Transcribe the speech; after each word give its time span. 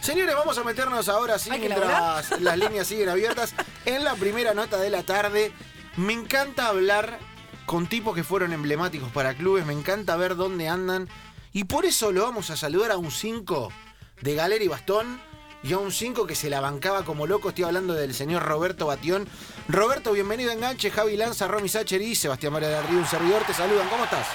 Señores, 0.00 0.34
vamos 0.34 0.56
a 0.56 0.64
meternos 0.64 1.08
ahora 1.10 1.38
sí, 1.38 1.50
mientras 1.50 2.40
las 2.40 2.58
líneas 2.58 2.86
siguen 2.86 3.10
abiertas, 3.10 3.54
en 3.84 4.02
la 4.02 4.14
primera 4.14 4.54
nota 4.54 4.78
de 4.78 4.88
la 4.88 5.02
tarde. 5.02 5.52
Me 5.96 6.14
encanta 6.14 6.68
hablar 6.68 7.18
con 7.66 7.86
tipos 7.86 8.14
que 8.14 8.24
fueron 8.24 8.52
emblemáticos 8.52 9.10
para 9.12 9.34
clubes, 9.34 9.66
me 9.66 9.74
encanta 9.74 10.16
ver 10.16 10.36
dónde 10.36 10.68
andan. 10.68 11.08
Y 11.52 11.64
por 11.64 11.84
eso 11.84 12.12
lo 12.12 12.22
vamos 12.22 12.48
a 12.50 12.56
saludar 12.56 12.92
a 12.92 12.96
un 12.96 13.10
5 13.10 13.70
de 14.22 14.34
Galera 14.34 14.64
y 14.64 14.68
Bastón 14.68 15.20
y 15.62 15.74
a 15.74 15.78
un 15.78 15.92
5 15.92 16.26
que 16.26 16.34
se 16.34 16.48
la 16.48 16.60
bancaba 16.60 17.04
como 17.04 17.26
loco. 17.26 17.50
Estoy 17.50 17.64
hablando 17.64 17.92
del 17.92 18.14
señor 18.14 18.42
Roberto 18.42 18.86
Batión. 18.86 19.28
Roberto, 19.68 20.12
bienvenido 20.12 20.50
a 20.50 20.54
Enganche. 20.54 20.90
Javi 20.90 21.16
Lanza, 21.16 21.46
Romy 21.48 21.68
Sacher 21.68 22.00
y 22.00 22.14
Sebastián 22.14 22.52
María 22.52 22.68
del 22.68 22.86
Río, 22.88 23.00
un 23.00 23.06
servidor. 23.06 23.42
Te 23.44 23.52
saludan. 23.52 23.88
¿Cómo 23.88 24.04
estás? 24.04 24.26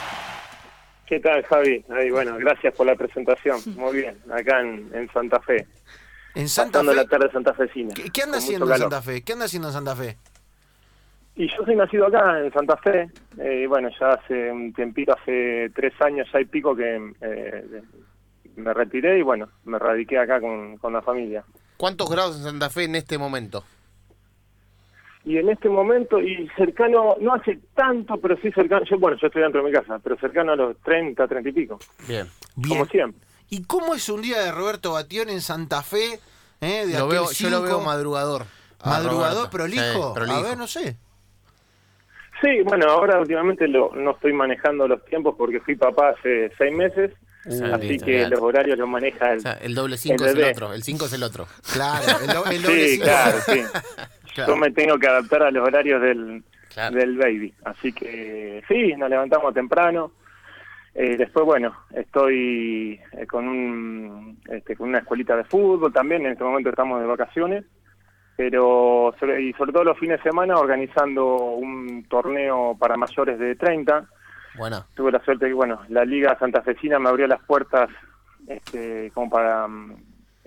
¿Qué 1.08 1.20
tal, 1.20 1.44
Javi? 1.46 1.84
Ay, 1.90 2.10
bueno, 2.10 2.36
gracias 2.38 2.74
por 2.74 2.88
la 2.88 2.96
presentación. 2.96 3.60
Muy 3.76 3.98
bien, 3.98 4.18
acá 4.32 4.62
en, 4.62 4.90
en 4.94 5.08
Santa 5.12 5.40
Fe. 5.42 5.68
En 6.34 6.50
Santa 6.50 6.80
pasando 6.80 6.92
Fe. 6.92 6.98
la 6.98 7.06
tarde 7.08 7.32
santafesina. 7.32 7.94
¿Qué, 7.94 8.10
qué 8.10 8.24
anda 8.24 8.38
haciendo 8.40 8.66
en. 8.72 8.78
Santa 8.80 9.02
Fe? 9.02 9.22
¿Qué 9.24 9.34
anda 9.34 9.46
haciendo 9.46 9.68
en 9.70 9.74
Santa 9.74 9.96
Fe? 9.96 10.18
Y 11.36 11.48
yo 11.50 11.64
soy 11.66 11.76
nacido 11.76 12.08
acá, 12.08 12.40
en 12.40 12.52
Santa 12.52 12.78
Fe. 12.78 13.10
eh, 13.40 13.62
y 13.64 13.66
bueno, 13.68 13.90
ya 14.00 14.12
hace 14.14 14.52
un 14.52 14.74
tiempito, 14.74 15.14
hace 15.14 15.70
tres 15.76 15.94
años 16.02 16.28
ya 16.34 16.40
y 16.42 16.46
pico 16.46 16.76
que 16.76 17.14
eh, 17.22 17.82
me 18.56 18.74
retiré 18.74 19.20
y 19.20 19.22
bueno, 19.22 19.48
me 19.66 19.78
radiqué 19.78 20.18
acá 20.18 20.40
con, 20.40 20.78
con 20.78 20.94
la 20.94 21.02
familia. 21.02 21.44
¿Cuántos 21.78 22.10
grados 22.10 22.38
en 22.38 22.44
Santa 22.44 22.70
Fe 22.70 22.86
en 22.86 22.96
este 22.96 23.18
momento? 23.18 23.64
Y 25.26 25.38
en 25.40 25.50
este 25.50 25.68
momento, 25.70 26.22
y 26.22 26.48
cercano, 26.56 27.16
no 27.20 27.34
hace 27.34 27.60
tanto, 27.76 28.16
pero 28.18 28.38
sí 28.42 28.52
cercano, 28.52 28.86
yo, 28.86 29.00
bueno, 29.00 29.18
yo 29.20 29.26
estoy 29.28 29.42
dentro 29.42 29.64
de 29.64 29.70
mi 29.72 29.76
casa, 29.76 30.00
pero 30.04 30.16
cercano 30.20 30.52
a 30.52 30.56
los 30.56 30.78
30, 30.84 31.28
30 31.28 31.50
y 31.50 31.52
pico, 31.52 31.80
Bien. 32.08 32.28
Bien. 32.56 32.70
como 32.78 32.86
siempre. 32.86 33.22
¿Y 33.50 33.64
cómo 33.64 33.96
es 33.96 34.08
un 34.10 34.22
día 34.22 34.40
de 34.42 34.52
Roberto 34.52 34.92
Batión 34.94 35.30
en 35.30 35.42
Santa 35.42 35.82
Fe? 35.82 36.20
eh, 36.62 36.86
de 36.86 36.98
Lo 37.00 37.08
veo, 37.08 37.32
yo 37.32 37.50
lo 37.50 37.62
veo 37.64 37.82
madrugador. 37.82 38.44
a 38.82 38.90
¿Madrugador 38.90 39.50
prolijo? 39.50 39.84
Sí, 39.84 40.14
prolijo. 40.14 40.38
A 40.38 40.42
ver, 40.44 40.58
no 40.58 40.68
sé. 40.68 40.96
Sí, 42.42 42.62
bueno, 42.64 42.86
ahora 42.90 43.20
últimamente 43.20 43.68
lo, 43.68 43.92
no 43.96 44.12
estoy 44.12 44.34
manejando 44.34 44.88
los 44.88 45.04
tiempos 45.06 45.36
porque 45.38 45.60
fui 45.62 45.76
papá 45.76 46.10
hace 46.18 46.52
seis 46.58 46.74
meses, 46.76 47.12
Uh, 47.48 47.76
así 47.76 47.90
listo, 47.90 48.08
que 48.08 48.28
los 48.28 48.42
horarios 48.42 48.76
los 48.76 48.90
maneja 48.90 49.34
el... 49.34 49.38
O 49.38 49.42
sea, 49.42 49.52
el 49.62 49.76
doble 49.76 49.98
5 50.00 50.16
El 50.24 50.30
es 50.32 50.36
el 50.36 50.44
otro, 50.52 50.74
el 50.74 50.82
5 50.82 51.06
es 51.06 51.14
el 51.14 51.22
otro. 51.22 51.48
Claro, 51.74 52.04
el, 52.22 52.28
do- 52.34 52.46
el 52.48 52.62
doble 52.64 52.88
sí, 52.88 52.90
cinco. 52.94 53.04
claro, 53.06 53.38
sí. 53.46 53.62
Claro. 54.36 54.54
Yo 54.54 54.58
me 54.60 54.70
tengo 54.72 55.00
que 55.00 55.08
adaptar 55.08 55.44
a 55.44 55.52
los 55.52 55.66
horarios 55.66 56.02
del, 56.02 56.44
Claro. 56.74 56.96
del 56.96 57.18
baby. 57.18 57.54
Así 57.64 57.94
que 57.94 58.62
sí, 58.68 58.94
nos 58.98 59.10
levantamos 59.10 59.54
temprano. 59.54 60.12
Eh, 60.94 61.16
después, 61.18 61.46
bueno, 61.46 61.74
estoy 61.94 63.00
eh, 63.14 63.26
con, 63.28 63.48
un, 63.48 64.40
este, 64.50 64.76
con 64.76 64.90
una 64.90 65.00
escuelita 65.00 65.36
de 65.38 65.46
fútbol 65.46 65.92
también. 65.94 66.26
En 66.26 66.34
este 66.34 66.44
momento 66.44 66.70
estamos 66.70 67.00
de 67.00 67.08
vacaciones. 67.08 67.66
Pero, 68.38 69.16
sobre, 69.18 69.42
y 69.42 69.54
sobre 69.54 69.72
todo 69.72 69.86
los 69.86 69.98
fines 69.98 70.18
de 70.18 70.30
semana, 70.30 70.58
organizando 70.58 71.36
un 71.56 72.06
torneo 72.10 72.76
para 72.78 72.98
mayores 72.98 73.40
de 73.40 73.56
30 73.56 74.06
Bueno, 74.58 74.86
tuve 74.94 75.14
la 75.14 75.24
suerte 75.24 75.48
que, 75.48 75.54
bueno, 75.54 75.80
la 75.88 76.04
Liga 76.04 76.38
Santafesina 76.38 77.00
me 77.00 77.08
abrió 77.08 77.28
las 77.28 77.42
puertas 77.44 77.90
este, 78.48 79.10
como 79.14 79.30
para 79.30 79.66
mm, 79.70 79.96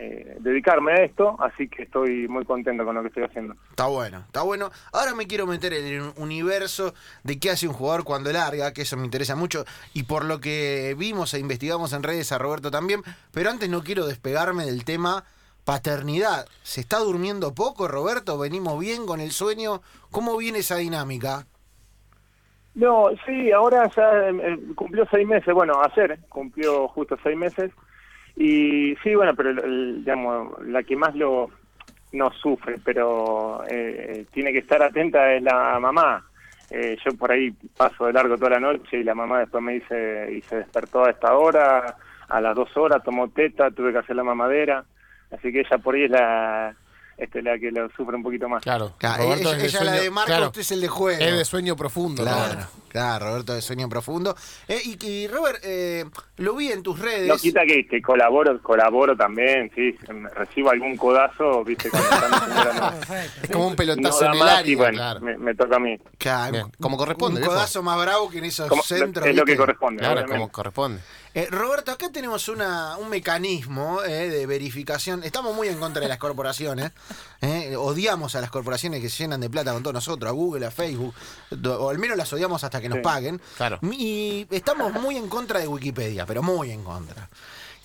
eh, 0.00 0.36
dedicarme 0.38 0.92
a 0.92 1.02
esto, 1.02 1.36
así 1.40 1.66
que 1.68 1.82
estoy 1.82 2.28
muy 2.28 2.44
contento 2.44 2.84
con 2.84 2.94
lo 2.94 3.02
que 3.02 3.08
estoy 3.08 3.24
haciendo. 3.24 3.56
Está 3.70 3.88
bueno, 3.88 4.18
está 4.20 4.42
bueno. 4.42 4.70
Ahora 4.92 5.12
me 5.16 5.26
quiero 5.26 5.44
meter 5.44 5.72
en 5.72 5.86
el 5.86 6.12
universo 6.16 6.94
de 7.24 7.40
qué 7.40 7.50
hace 7.50 7.66
un 7.66 7.74
jugador 7.74 8.04
cuando 8.04 8.30
larga, 8.30 8.72
que 8.72 8.82
eso 8.82 8.96
me 8.96 9.04
interesa 9.04 9.34
mucho. 9.34 9.64
Y 9.94 10.04
por 10.04 10.24
lo 10.24 10.40
que 10.40 10.94
vimos 10.96 11.34
e 11.34 11.40
investigamos 11.40 11.92
en 11.92 12.04
redes 12.04 12.30
a 12.30 12.38
Roberto 12.38 12.70
también. 12.70 13.02
Pero 13.32 13.50
antes 13.50 13.68
no 13.68 13.82
quiero 13.82 14.06
despegarme 14.06 14.66
del 14.66 14.84
tema 14.84 15.24
paternidad. 15.64 16.46
¿Se 16.62 16.80
está 16.80 16.98
durmiendo 17.00 17.52
poco, 17.52 17.88
Roberto? 17.88 18.38
¿Venimos 18.38 18.78
bien 18.78 19.04
con 19.04 19.20
el 19.20 19.32
sueño? 19.32 19.82
¿Cómo 20.12 20.36
viene 20.36 20.60
esa 20.60 20.76
dinámica? 20.76 21.44
No, 22.76 23.08
sí, 23.26 23.50
ahora 23.50 23.90
ya 23.96 24.28
eh, 24.28 24.58
cumplió 24.76 25.04
seis 25.10 25.26
meses, 25.26 25.52
bueno, 25.52 25.82
ayer 25.82 26.20
cumplió 26.28 26.86
justo 26.86 27.16
seis 27.24 27.36
meses, 27.36 27.72
y 28.38 28.96
sí, 29.02 29.14
bueno, 29.14 29.34
pero 29.34 29.50
el- 29.50 30.04
digamos, 30.04 30.60
la 30.66 30.82
que 30.82 30.96
más 30.96 31.14
lo 31.14 31.50
no 32.12 32.30
sufre, 32.32 32.78
pero 32.82 33.64
eh, 33.68 34.26
tiene 34.32 34.52
que 34.52 34.60
estar 34.60 34.82
atenta 34.82 35.34
es 35.34 35.42
la 35.42 35.78
mamá. 35.80 36.24
Eh, 36.70 36.96
yo 37.04 37.14
por 37.14 37.32
ahí 37.32 37.50
paso 37.76 38.06
de 38.06 38.12
largo 38.12 38.36
toda 38.36 38.50
la 38.50 38.60
noche 38.60 38.98
y 38.98 39.04
la 39.04 39.14
mamá 39.14 39.40
después 39.40 39.62
me 39.62 39.74
dice, 39.74 40.32
y 40.32 40.42
se 40.42 40.56
despertó 40.56 41.04
a 41.04 41.10
esta 41.10 41.34
hora, 41.36 41.96
a 42.28 42.40
las 42.40 42.54
dos 42.54 42.74
horas 42.76 43.02
tomó 43.02 43.28
teta, 43.28 43.70
tuve 43.70 43.92
que 43.92 43.98
hacer 43.98 44.16
la 44.16 44.24
mamadera, 44.24 44.84
así 45.30 45.50
que 45.52 45.60
ella 45.60 45.78
por 45.78 45.94
ahí 45.94 46.04
es 46.04 46.10
la, 46.10 46.74
este, 47.18 47.42
la 47.42 47.58
que 47.58 47.70
lo 47.72 47.88
sufre 47.90 48.16
un 48.16 48.22
poquito 48.22 48.48
más. 48.48 48.62
claro. 48.62 48.94
Claro, 48.98 49.24
Roberto 49.24 49.52
ella, 49.54 49.64
es 49.66 49.80
la 49.84 49.92
de 49.92 50.10
Marco, 50.10 50.28
claro, 50.28 50.46
usted 50.46 50.60
es 50.62 50.70
el 50.72 50.80
de 50.80 50.88
juego. 50.88 51.20
Es 51.22 51.36
de 51.36 51.44
sueño 51.44 51.76
profundo, 51.76 52.22
Claro, 52.22 52.52
Roberto. 52.54 52.70
claro, 52.88 53.26
Roberto 53.30 53.54
de 53.54 53.62
sueño 53.62 53.88
profundo. 53.88 54.36
Eh, 54.68 54.80
y, 54.84 55.06
y 55.06 55.26
Robert, 55.28 55.58
eh, 55.64 56.04
lo 56.38 56.54
vi 56.54 56.70
en 56.70 56.82
tus 56.82 56.98
redes. 56.98 57.26
No 57.28 57.36
quita 57.36 57.62
que, 57.66 57.86
que 57.86 58.00
colaboro, 58.00 58.62
colaboro 58.62 59.16
también, 59.16 59.70
sí, 59.74 59.96
recibo 60.34 60.70
algún 60.70 60.96
codazo, 60.96 61.64
viste, 61.64 61.90
cuando 61.90 62.08
está 62.08 62.28
mi 62.28 62.52
señora 62.52 62.74
no, 63.08 63.14
Es 63.42 63.50
como 63.50 63.64
un 63.66 63.70
no 63.72 63.76
pelotazo 63.76 64.20
da 64.20 64.26
en 64.26 64.32
el 64.34 64.38
más 64.38 64.52
área, 64.52 64.70
y 64.72 64.74
bueno, 64.76 64.96
claro. 64.98 65.20
me, 65.20 65.38
me 65.38 65.54
toca 65.54 65.76
a 65.76 65.80
mí, 65.80 65.98
Claro, 66.18 66.52
Bien, 66.52 66.66
como 66.80 66.96
corresponde, 66.96 67.36
Un 67.36 67.40
viejo. 67.42 67.52
codazo 67.54 67.82
más 67.82 68.00
bravo 68.00 68.30
que 68.30 68.38
en 68.38 68.44
esos 68.44 68.68
Como- 68.68 68.82
centros. 68.82 69.26
es 69.26 69.34
lo 69.34 69.44
que 69.44 69.52
¿viste? 69.52 69.58
corresponde, 69.60 69.98
Claro, 70.00 70.14
obviamente. 70.14 70.38
como 70.38 70.52
corresponde. 70.52 71.00
Eh, 71.38 71.46
Roberto, 71.52 71.92
acá 71.92 72.08
tenemos 72.10 72.48
una, 72.48 72.96
un 72.96 73.08
mecanismo 73.10 74.02
eh, 74.02 74.28
de 74.28 74.44
verificación. 74.46 75.22
Estamos 75.22 75.54
muy 75.54 75.68
en 75.68 75.78
contra 75.78 76.02
de 76.02 76.08
las 76.08 76.18
corporaciones. 76.18 76.90
eh, 77.42 77.76
odiamos 77.76 78.34
a 78.34 78.40
las 78.40 78.50
corporaciones 78.50 79.00
que 79.00 79.08
se 79.08 79.18
llenan 79.22 79.40
de 79.40 79.48
plata 79.48 79.72
con 79.72 79.84
todos 79.84 79.94
nosotros, 79.94 80.28
a 80.28 80.32
Google, 80.32 80.66
a 80.66 80.72
Facebook, 80.72 81.14
o 81.64 81.90
al 81.90 81.98
menos 81.98 82.16
las 82.16 82.32
odiamos 82.32 82.64
hasta 82.64 82.80
que 82.80 82.88
nos 82.88 82.96
Sí. 82.98 83.02
paguen. 83.04 83.40
Claro. 83.56 83.78
Y 83.82 84.48
estamos 84.50 84.92
muy 84.94 85.16
en 85.16 85.28
contra 85.28 85.60
de 85.60 85.68
Wikipedia, 85.68 86.26
pero 86.26 86.42
muy 86.42 86.72
en 86.72 86.82
contra. 86.82 87.28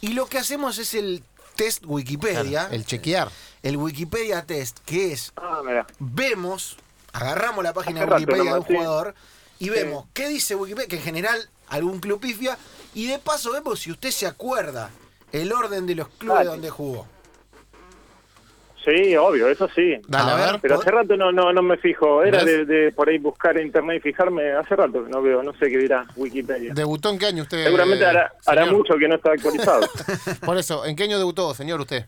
Y 0.01 0.13
lo 0.13 0.25
que 0.25 0.39
hacemos 0.39 0.79
es 0.79 0.95
el 0.95 1.23
test 1.55 1.83
Wikipedia, 1.85 2.61
Claro, 2.61 2.73
el 2.73 2.87
chequear. 2.87 3.29
el 3.61 3.77
Wikipedia 3.77 4.47
test, 4.47 4.79
que 4.83 5.13
es 5.13 5.31
Ah, 5.35 5.61
mira, 5.63 5.85
vemos, 5.99 6.75
agarramos 7.11 7.63
la 7.63 7.73
página 7.73 7.99
de 8.03 8.11
Wikipedia 8.15 8.53
de 8.53 8.59
un 8.61 8.65
jugador 8.65 9.13
y 9.59 9.69
vemos 9.69 10.05
qué 10.13 10.27
dice 10.27 10.55
Wikipedia, 10.55 10.87
que 10.87 10.95
en 10.95 11.03
general 11.03 11.49
algún 11.69 11.99
club 11.99 12.19
pifia, 12.19 12.57
y 12.95 13.07
de 13.07 13.19
paso 13.19 13.51
vemos 13.51 13.79
si 13.79 13.91
usted 13.91 14.11
se 14.11 14.25
acuerda 14.27 14.89
el 15.31 15.51
orden 15.51 15.85
de 15.87 15.95
los 15.95 16.07
clubes 16.09 16.37
Dale. 16.39 16.49
donde 16.51 16.69
jugó. 16.69 17.07
sí, 18.85 19.15
obvio, 19.15 19.47
eso 19.47 19.67
sí. 19.73 19.95
Dale, 20.07 20.31
A 20.31 20.35
ver. 20.51 20.59
Pero 20.61 20.75
¿pod- 20.75 20.81
hace 20.81 20.91
rato 20.91 21.15
no, 21.17 21.31
no, 21.31 21.51
no 21.53 21.61
me 21.61 21.77
fijo, 21.77 22.23
era 22.23 22.43
de, 22.43 22.91
por 22.95 23.09
ahí 23.09 23.17
buscar 23.17 23.57
en 23.57 23.67
internet 23.67 23.97
y 23.97 24.01
fijarme, 24.01 24.51
hace 24.51 24.75
rato 24.75 25.03
que 25.05 25.09
no 25.09 25.21
veo, 25.21 25.41
no 25.41 25.53
sé 25.53 25.69
qué 25.69 25.77
dirá 25.77 26.05
Wikipedia. 26.15 26.73
¿Debutó 26.73 27.09
en 27.09 27.17
qué 27.17 27.27
año 27.27 27.43
usted? 27.43 27.63
Seguramente 27.63 28.05
hará, 28.05 28.65
mucho 28.67 28.95
que 28.97 29.07
no 29.07 29.15
está 29.15 29.31
actualizado. 29.31 29.87
Por 30.45 30.57
eso, 30.57 30.85
¿en 30.85 30.95
qué 30.95 31.03
año 31.03 31.17
debutó, 31.17 31.53
señor, 31.53 31.79
usted? 31.81 32.05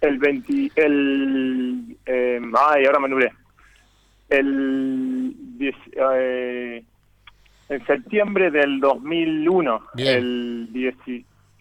El 0.00 0.18
20, 0.18 0.72
el, 0.76 1.96
eh, 2.06 2.40
ay, 2.56 2.84
ahora 2.86 2.98
me 3.00 3.08
nublé. 3.08 3.32
El, 4.28 5.32
10, 5.58 5.74
eh, 5.92 6.84
en 7.68 7.86
septiembre 7.86 8.50
del 8.50 8.80
2001. 8.80 9.80
Bien. 9.94 10.16
El 10.16 10.68
10, 10.72 10.94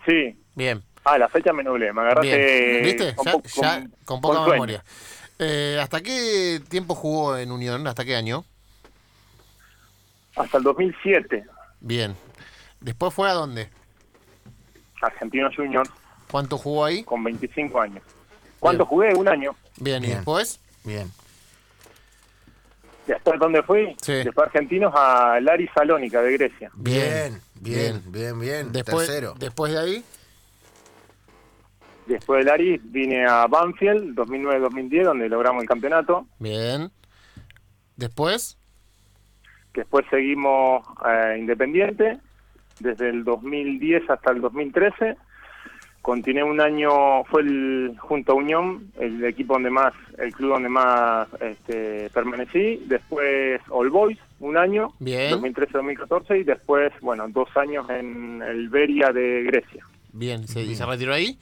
sí. 0.05 0.35
Bien. 0.55 0.81
Ah, 1.03 1.17
la 1.17 1.29
fecha 1.29 1.53
me 1.53 1.63
nublé, 1.63 1.93
me 1.93 2.01
agarraste 2.01 2.37
Bien. 2.37 2.83
¿Viste? 2.83 3.15
con, 3.15 3.25
Ya, 3.25 3.31
po- 3.31 3.43
ya 3.61 3.79
con- 3.81 3.91
con 4.05 4.21
poca 4.21 4.37
con 4.39 4.49
memoria. 4.51 4.83
Eh, 5.39 5.77
¿Hasta 5.81 6.01
qué 6.01 6.59
tiempo 6.69 6.95
jugó 6.95 7.37
en 7.37 7.51
Unión? 7.51 7.85
¿Hasta 7.87 8.03
qué 8.03 8.15
año? 8.15 8.43
Hasta 10.35 10.57
el 10.57 10.63
2007, 10.63 11.45
Bien. 11.79 12.15
¿Después 12.79 13.13
fue 13.13 13.29
a 13.29 13.33
dónde? 13.33 13.69
Argentino 15.01 15.49
Junior, 15.55 15.87
¿Cuánto 16.29 16.57
jugó 16.57 16.85
ahí? 16.85 17.03
con 17.03 17.23
25 17.23 17.79
años. 17.81 18.03
¿Cuánto 18.59 18.83
Bien. 18.85 18.89
jugué? 18.89 19.13
Un 19.15 19.27
año. 19.27 19.55
Bien. 19.77 20.03
¿Y 20.03 20.07
Bien. 20.07 20.17
después? 20.17 20.59
Bien. 20.83 21.11
¿Después 23.07 23.39
dónde 23.39 23.63
fui? 23.63 23.95
Sí. 24.01 24.13
Después 24.13 24.47
Argentinos 24.47 24.93
a 24.95 25.39
Lari 25.39 25.67
Salónica 25.73 26.21
de 26.21 26.33
Grecia. 26.33 26.69
Bien, 26.75 27.39
bien, 27.61 28.03
bien, 28.11 28.39
bien. 28.39 28.71
Después, 28.71 29.07
Tercero. 29.07 29.33
después 29.39 29.71
de 29.73 29.79
ahí, 29.79 30.05
Después 32.05 32.39
de 32.45 32.51
Lari 32.51 32.77
vine 32.83 33.25
a 33.25 33.47
Banfield, 33.47 34.15
2009-2010, 34.17 35.03
donde 35.03 35.27
logramos 35.29 35.61
el 35.61 35.67
campeonato. 35.67 36.25
bien. 36.39 36.91
Después, 37.97 38.57
Después 39.73 40.05
seguimos 40.09 40.85
eh, 41.07 41.35
Independiente, 41.39 42.17
desde 42.79 43.09
el 43.09 43.23
2010 43.23 44.09
hasta 44.09 44.31
el 44.31 44.41
2013. 44.41 45.17
Continué 46.07 46.41
un 46.41 46.61
año, 46.61 47.25
fue 47.25 47.41
el, 47.41 47.97
junto 47.99 48.31
a 48.31 48.35
Unión, 48.35 48.89
el 48.97 49.25
equipo 49.25 49.55
donde 49.55 49.69
más, 49.69 49.93
el 50.17 50.31
club 50.33 50.51
donde 50.51 50.69
más 50.69 51.27
este, 51.41 52.09
permanecí. 52.11 52.81
Después 52.85 53.59
All 53.69 53.89
Boys, 53.89 54.17
un 54.39 54.55
año, 54.55 54.93
Bien. 54.99 55.33
2013-2014. 55.33 56.39
Y 56.39 56.43
después, 56.45 56.93
bueno, 57.01 57.25
dos 57.27 57.49
años 57.57 57.89
en 57.89 58.41
el 58.41 58.69
Beria 58.69 59.11
de 59.11 59.43
Grecia. 59.43 59.83
bien. 60.13 60.47
¿se- 60.47 60.61
¿Y 60.63 60.75
se 60.75 60.85
retiró 60.85 61.13
ahí? 61.13 61.37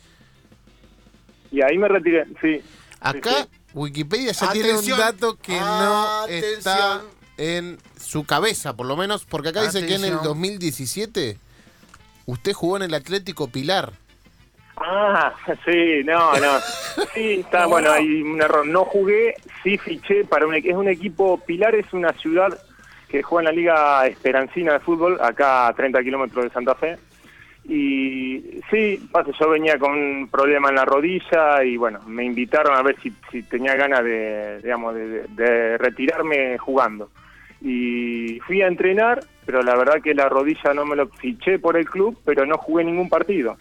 Y 1.51 1.61
ahí 1.61 1.77
me 1.77 1.87
retiré, 1.87 2.25
sí. 2.41 2.59
Acá 2.99 3.43
Sí, 3.43 3.59
Wikipedia 3.75 4.31
ya 4.31 4.51
tiene 4.51 4.69
un 4.69 4.75
Atención. 4.77 4.97
dato 4.97 5.35
que 5.37 5.59
no 5.59 6.23
Atención. 6.23 6.57
está 6.57 7.01
en 7.37 7.77
su 8.01 8.23
cabeza, 8.23 8.75
por 8.75 8.87
lo 8.87 8.97
menos, 8.97 9.25
porque 9.25 9.49
acá 9.49 9.61
dice 9.61 9.81
que 9.85 9.93
en 9.93 10.05
el 10.05 10.13
Atención. 10.15 10.23
2017 10.23 11.37
usted 12.25 12.53
jugó 12.53 12.77
en 12.77 12.81
el 12.83 12.95
Atlético 12.95 13.47
Pilar. 13.47 13.93
Ah, 14.77 15.33
sí, 15.65 16.01
no, 16.03 16.33
no. 16.33 16.59
Sí, 17.13 17.39
está 17.39 17.65
bueno, 17.65 17.91
hay 17.91 18.21
un 18.21 18.41
error. 18.41 18.65
No 18.67 18.83
jugué, 18.85 19.35
sí 19.63 19.77
fiché 19.77 20.25
para 20.25 20.45
un 20.45 20.55
equipo. 20.55 20.73
Es 20.73 20.77
un 20.79 20.89
equipo, 20.89 21.37
Pilar 21.45 21.75
es 21.75 21.91
una 21.93 22.11
ciudad 22.13 22.57
que 23.07 23.23
juega 23.23 23.49
en 23.49 23.55
la 23.55 23.59
Liga 23.61 24.07
Esperancina 24.07 24.73
de 24.73 24.79
Fútbol, 24.79 25.17
acá 25.21 25.67
a 25.67 25.73
30 25.73 26.03
kilómetros 26.03 26.43
de 26.45 26.49
Santa 26.51 26.75
Fe. 26.75 26.97
Y 27.67 28.61
sí, 28.69 29.07
pasa, 29.11 29.31
yo 29.39 29.49
venía 29.49 29.79
con 29.79 29.91
un 29.91 30.27
problema 30.29 30.69
en 30.69 30.75
la 30.75 30.85
rodilla 30.85 31.63
y 31.63 31.77
bueno, 31.77 31.99
me 32.05 32.23
invitaron 32.23 32.75
a 32.75 32.83
ver 32.83 32.95
si, 33.01 33.11
si 33.31 33.41
tenía 33.43 33.75
ganas 33.75 34.03
de, 34.03 34.59
digamos, 34.61 34.93
de- 34.93 35.25
de 35.29 35.77
retirarme 35.77 36.57
jugando. 36.59 37.09
Y 37.61 38.39
fui 38.45 38.61
a 38.61 38.67
entrenar, 38.67 39.21
pero 39.45 39.63
la 39.63 39.75
verdad 39.75 40.01
que 40.03 40.13
la 40.13 40.29
rodilla 40.29 40.73
no 40.75 40.85
me 40.85 40.95
lo 40.95 41.07
fiché 41.07 41.57
por 41.57 41.75
el 41.77 41.89
club, 41.89 42.17
pero 42.23 42.45
no 42.45 42.57
jugué 42.57 42.83
ningún 42.83 43.09
partido. 43.09 43.57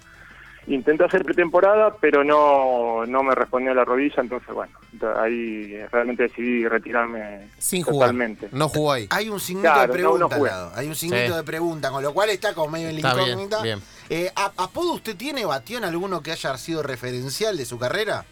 Intenté 0.66 1.04
hacer 1.04 1.22
pretemporada, 1.24 1.94
pero 2.00 2.24
no, 2.24 3.04
no 3.06 3.22
me 3.22 3.34
respondió 3.34 3.74
la 3.74 3.84
rodilla, 3.84 4.14
entonces 4.22 4.48
bueno, 4.54 4.72
ahí 5.20 5.76
realmente 5.92 6.22
decidí 6.22 6.66
retirarme 6.66 7.48
Sin 7.58 7.82
jugar. 7.82 8.08
totalmente. 8.08 8.48
No 8.50 8.70
jugó 8.70 8.92
ahí. 8.92 9.06
Hay 9.10 9.28
un 9.28 9.40
signito 9.40 9.70
Claro, 9.70 9.92
de 9.92 10.02
no, 10.02 10.16
no 10.18 10.28
pregunta. 10.28 10.72
Hay 10.74 10.86
un 10.88 10.94
signito 10.94 11.32
Sí. 11.32 11.36
de 11.36 11.42
pregunta, 11.44 11.90
con 11.90 12.02
lo 12.02 12.14
cual 12.14 12.30
está 12.30 12.54
como 12.54 12.70
medio 12.70 12.88
en 12.88 13.02
la 13.02 13.12
bien, 13.14 13.28
incógnita. 13.28 13.62
bien. 13.62 13.80
Eh, 14.08 14.30
¿a- 14.34 14.52
¿Apodo 14.56 14.94
usted 14.94 15.16
tiene, 15.16 15.44
batió 15.44 15.76
en 15.76 15.84
alguno 15.84 16.22
que 16.22 16.32
haya 16.32 16.56
sido 16.56 16.82
referencial 16.82 17.56
de 17.58 17.66
su 17.66 17.78
carrera? 17.78 18.24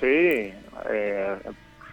Sí, 0.00 0.52
eh, 0.90 1.36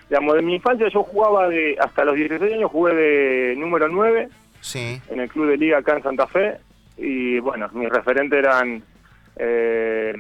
digamos, 0.10 0.36
de 0.36 0.42
mi 0.42 0.56
infancia 0.56 0.88
yo 0.94 1.04
jugaba 1.04 1.48
de, 1.48 1.78
hasta 1.80 2.04
los 2.04 2.16
16 2.16 2.54
años 2.54 2.72
jugué 2.72 2.94
de 2.94 3.56
número 3.58 3.88
9 3.88 4.30
Sí. 4.62 5.02
en 5.10 5.20
el 5.22 5.30
club 5.30 5.48
de 5.48 5.58
liga 5.58 5.78
acá 5.78 5.96
en 5.96 6.04
Santa 6.04 6.28
Fe 6.28 6.58
y 7.00 7.40
bueno, 7.40 7.70
mis 7.74 7.90
referentes 7.90 8.40
eran 8.40 8.84
eh, 9.36 10.14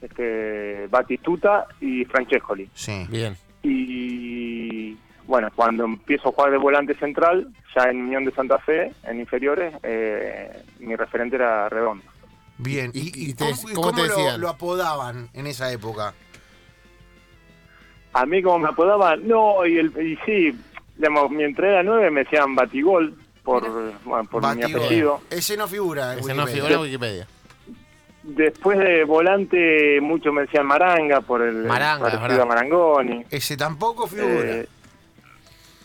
este, 0.00 0.86
Batistuta 0.88 1.66
y 1.80 2.04
Francescoli. 2.06 2.68
Sí. 2.74 3.06
Bien. 3.08 3.36
Y 3.62 4.96
bueno, 5.26 5.48
cuando 5.54 5.84
empiezo 5.84 6.28
a 6.28 6.32
jugar 6.32 6.50
de 6.52 6.58
volante 6.58 6.94
central, 6.94 7.48
ya 7.74 7.90
en 7.90 8.02
Unión 8.02 8.24
de 8.24 8.32
Santa 8.32 8.58
Fe, 8.58 8.92
en 9.04 9.20
inferiores, 9.20 9.74
eh, 9.82 10.62
mi 10.80 10.94
referente 10.96 11.36
era 11.36 11.68
Redondo. 11.68 12.04
Bien. 12.58 12.90
¿Y- 12.94 13.30
¿Y, 13.30 13.34
te- 13.34 13.52
cómo, 13.74 13.92
te 13.92 14.02
lo, 14.02 14.08
decían? 14.08 14.40
lo 14.40 14.48
apodaban 14.48 15.28
en 15.34 15.46
esa 15.46 15.70
época? 15.72 16.14
A 18.12 18.24
mí 18.24 18.42
como 18.42 18.60
me 18.60 18.68
apodaban, 18.68 19.26
no, 19.28 19.66
y, 19.66 19.76
el, 19.78 19.88
y 20.02 20.16
sí, 20.24 20.58
digamos, 20.96 21.30
mientras 21.30 21.68
era 21.68 21.82
9 21.82 22.10
me 22.10 22.24
decían 22.24 22.54
Batigol 22.54 23.14
por, 23.46 23.62
bueno, 24.04 24.28
por 24.28 24.54
mi 24.54 24.62
apellido. 24.64 25.20
Ese 25.30 25.56
no 25.56 25.66
figura 25.68 26.12
en 26.12 26.18
Ese 26.18 26.34
no 26.34 26.42
Wikipedia. 26.44 26.54
figura 26.54 26.74
en 26.74 26.80
Wikipedia. 26.82 27.26
Después 28.24 28.78
de 28.78 29.04
volante, 29.04 30.00
muchos 30.02 30.34
me 30.34 30.42
decían 30.42 30.66
Maranga 30.66 31.20
por 31.20 31.42
el 31.42 31.64
Maranga, 31.64 32.06
parecido 32.06 32.28
verdad. 32.28 32.42
a 32.42 32.46
Marangoni. 32.46 33.24
Ese 33.30 33.56
tampoco 33.56 34.08
figura. 34.08 34.50
Eh, 34.50 34.68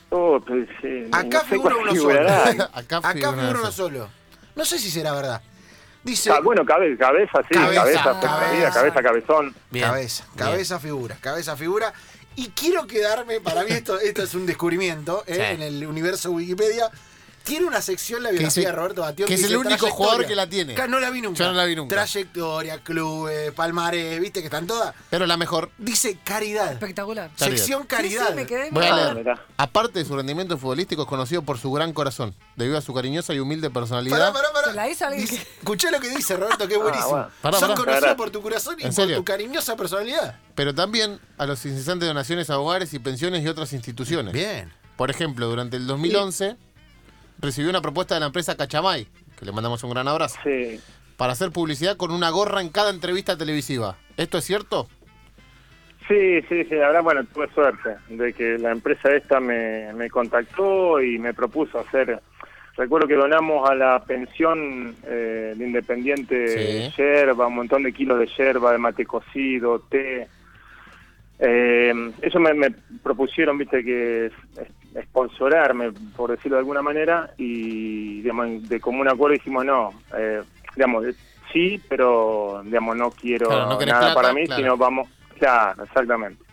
oh, 0.10 0.42
pues, 0.46 0.68
no 0.84 1.18
Acá 1.18 1.42
sé 1.42 1.46
figura 1.46 1.76
uno 1.76 1.92
figurará. 1.92 2.46
solo. 2.52 2.64
Acá 2.74 2.98
Acá 2.98 3.14
figura 3.14 3.50
uno 3.52 3.72
solo. 3.72 4.10
No 4.56 4.66
sé 4.66 4.80
si 4.80 4.90
será 4.90 5.14
verdad. 5.14 5.42
Dice. 6.04 6.32
Ah, 6.32 6.40
bueno, 6.44 6.66
cabe- 6.66 6.98
cabeza, 6.98 7.42
sí, 7.48 7.54
Cabeza, 7.54 7.82
cabeza, 7.84 8.04
cabeza. 8.04 8.28
cabeza, 8.40 8.72
cabeza, 8.74 9.04
cabezón. 9.04 9.56
Bien, 9.70 9.86
cabeza, 9.88 10.26
bien. 10.34 10.46
cabeza 10.48 10.80
figura, 10.80 11.16
cabeza 11.22 11.56
figura. 11.56 11.94
Y 12.36 12.48
quiero 12.50 12.88
quedarme, 12.88 13.40
para 13.40 13.64
mí 13.64 13.70
esto, 13.72 14.00
esto 14.00 14.24
es 14.24 14.34
un 14.34 14.48
descubrimiento 14.48 15.24
¿eh? 15.28 15.36
Sí. 15.36 15.42
en 15.42 15.62
el 15.62 15.86
universo 15.86 16.32
Wikipedia. 16.32 16.90
Tiene 17.44 17.66
una 17.66 17.82
sección 17.82 18.24
la 18.24 18.30
biografía 18.32 18.68
de 18.68 18.72
Roberto 18.72 19.02
Batión. 19.02 19.28
que 19.28 19.34
es 19.36 19.44
el 19.44 19.56
único 19.58 19.90
jugador 19.90 20.26
que 20.26 20.36
la 20.36 20.48
tiene. 20.48 20.76
No 20.88 21.00
la 21.00 21.10
vi 21.10 21.22
nunca. 21.22 21.40
Yo 21.40 21.46
no 21.48 21.54
la 21.54 21.66
vi 21.66 21.76
nunca. 21.76 21.96
Trayectoria, 21.96 22.78
clubes, 22.80 23.52
palmares, 23.54 24.20
viste 24.20 24.40
que 24.42 24.48
están 24.48 24.68
todas. 24.68 24.94
Pero 25.10 25.26
la 25.26 25.38
mejor. 25.38 25.70
Dice 25.78 26.18
caridad. 26.24 26.72
Espectacular. 26.74 27.30
Caridad. 27.38 27.58
Sección 27.58 27.84
caridad. 27.86 28.24
Sí, 28.28 28.30
sí, 28.32 28.36
me 28.36 28.46
quedé 28.46 28.70
Voy 28.72 28.86
a 28.86 28.94
Ah, 28.94 28.96
leer. 28.98 29.16
mirá. 29.16 29.46
Aparte 29.58 30.00
de 30.00 30.06
su 30.06 30.16
rendimiento 30.16 30.58
futbolístico, 30.58 31.04
es 31.04 31.08
conocido 31.08 31.42
por 31.42 31.58
su 31.58 31.72
gran 31.72 31.94
corazón, 31.94 32.36
debido 32.56 32.78
a 32.78 32.82
su 32.82 32.94
cariñosa 32.94 33.34
y 33.34 33.40
humilde 33.40 33.70
personalidad. 33.70 34.18
Pará, 34.18 34.34
pará, 34.34 34.54
pará. 34.54 34.68
¿Se 34.70 34.74
la 34.74 34.90
hizo 34.90 35.06
alguien 35.06 35.26
Dice- 35.26 35.38
que- 35.38 35.52
Escuchá 35.60 35.92
lo 35.92 36.00
que 36.00 36.10
dice 36.10 36.36
Roberto, 36.38 36.68
que 36.68 36.74
es 36.76 36.80
buenísimo. 36.82 37.10
bueno. 37.10 37.28
Pará, 37.42 37.58
Sos 37.60 37.68
pará. 37.70 37.76
conocido 37.80 38.02
Pará. 38.02 38.16
por 38.18 38.30
tu 38.32 38.42
corazón 38.42 38.76
y 38.80 38.84
¿En 38.84 38.90
por 38.90 38.96
serio? 38.96 39.18
tu 39.18 39.24
cariñosa 39.26 39.76
personalidad. 39.76 40.36
Pero 40.56 40.74
también 40.76 41.20
a 41.38 41.46
los 41.46 41.66
incesantes 41.66 42.08
donaciones 42.08 42.50
a 42.50 42.60
hogares 42.60 42.94
y 42.94 43.00
pensiones 43.00 43.44
y 43.44 43.48
otras 43.48 43.74
instituciones. 43.74 44.34
Bien. 44.34 44.72
Por 44.98 45.10
ejemplo, 45.10 45.48
durante 45.48 45.78
el 45.78 45.88
2011 45.88 46.58
recibió 47.42 47.70
una 47.70 47.82
propuesta 47.82 48.14
de 48.16 48.20
la 48.22 48.28
empresa 48.28 48.56
Cachamay, 48.56 49.08
que 49.38 49.46
le 49.46 49.52
mandamos 49.52 49.84
un 49.84 49.92
gran 49.92 50.08
abrazo, 50.08 50.38
Sí. 50.44 50.80
para 51.18 51.34
hacer 51.34 51.52
publicidad 51.52 51.98
con 51.98 52.12
una 52.12 52.30
gorra 52.30 52.62
en 52.62 52.70
cada 52.70 52.90
entrevista 52.92 53.38
televisiva. 53.38 53.98
¿Esto 54.18 54.38
es 54.38 54.44
cierto? 54.46 54.88
Sí, 56.08 56.42
sí, 56.50 56.64
sí, 56.66 56.76
verdad, 56.76 57.04
bueno, 57.04 57.24
tuve 57.34 57.48
suerte 57.54 57.96
de 58.10 58.34
que 58.34 58.58
la 58.58 58.72
empresa 58.72 59.14
esta 59.14 59.40
me, 59.40 59.94
me 59.94 60.10
contactó 60.10 61.02
y 61.02 61.18
me 61.20 61.34
propuso 61.34 61.80
hacer, 61.80 62.20
recuerdo 62.76 63.08
que 63.08 63.16
donamos 63.16 63.70
a 63.70 63.76
la 63.76 64.04
pensión 64.04 64.96
eh, 65.06 65.54
de 65.56 65.66
Independiente 65.66 66.90
Sí. 66.90 66.94
yerba, 66.98 67.48
un 67.48 67.56
montón 67.56 67.84
de 67.84 67.94
kilos 67.94 68.20
de 68.20 68.28
yerba, 68.38 68.72
de 68.74 68.78
mate 68.78 69.06
cocido, 69.06 69.80
té. 69.90 70.28
Eh, 71.40 72.12
eso 72.22 72.40
me, 72.40 72.54
me 72.54 72.72
propusieron, 73.02 73.58
viste, 73.58 73.84
que 73.84 74.32
sponsorarme, 75.04 75.92
por 76.16 76.32
decirlo 76.32 76.58
de 76.58 76.62
alguna 76.62 76.82
manera, 76.82 77.32
y 77.38 78.22
digamos, 78.22 78.68
de 78.68 78.80
común 78.80 79.08
acuerdo 79.08 79.34
dijimos 79.34 79.66
no, 79.66 79.90
eh, 80.18 80.42
digamos, 80.76 81.06
eh, 81.06 81.16
sí, 81.54 81.82
pero 81.90 82.62
digamos, 82.64 82.96
no 82.98 83.12
quiero 83.12 83.48
Claro, 83.48 83.70
no 83.70 83.78
querés 83.78 83.94
nada 83.94 84.06
plata, 84.14 84.22
para 84.22 84.34
mí, 84.34 84.46
claro. 84.46 84.62
sino 84.62 84.78
vamos, 84.78 85.10
claro, 85.40 85.84
exactamente. 85.84 86.44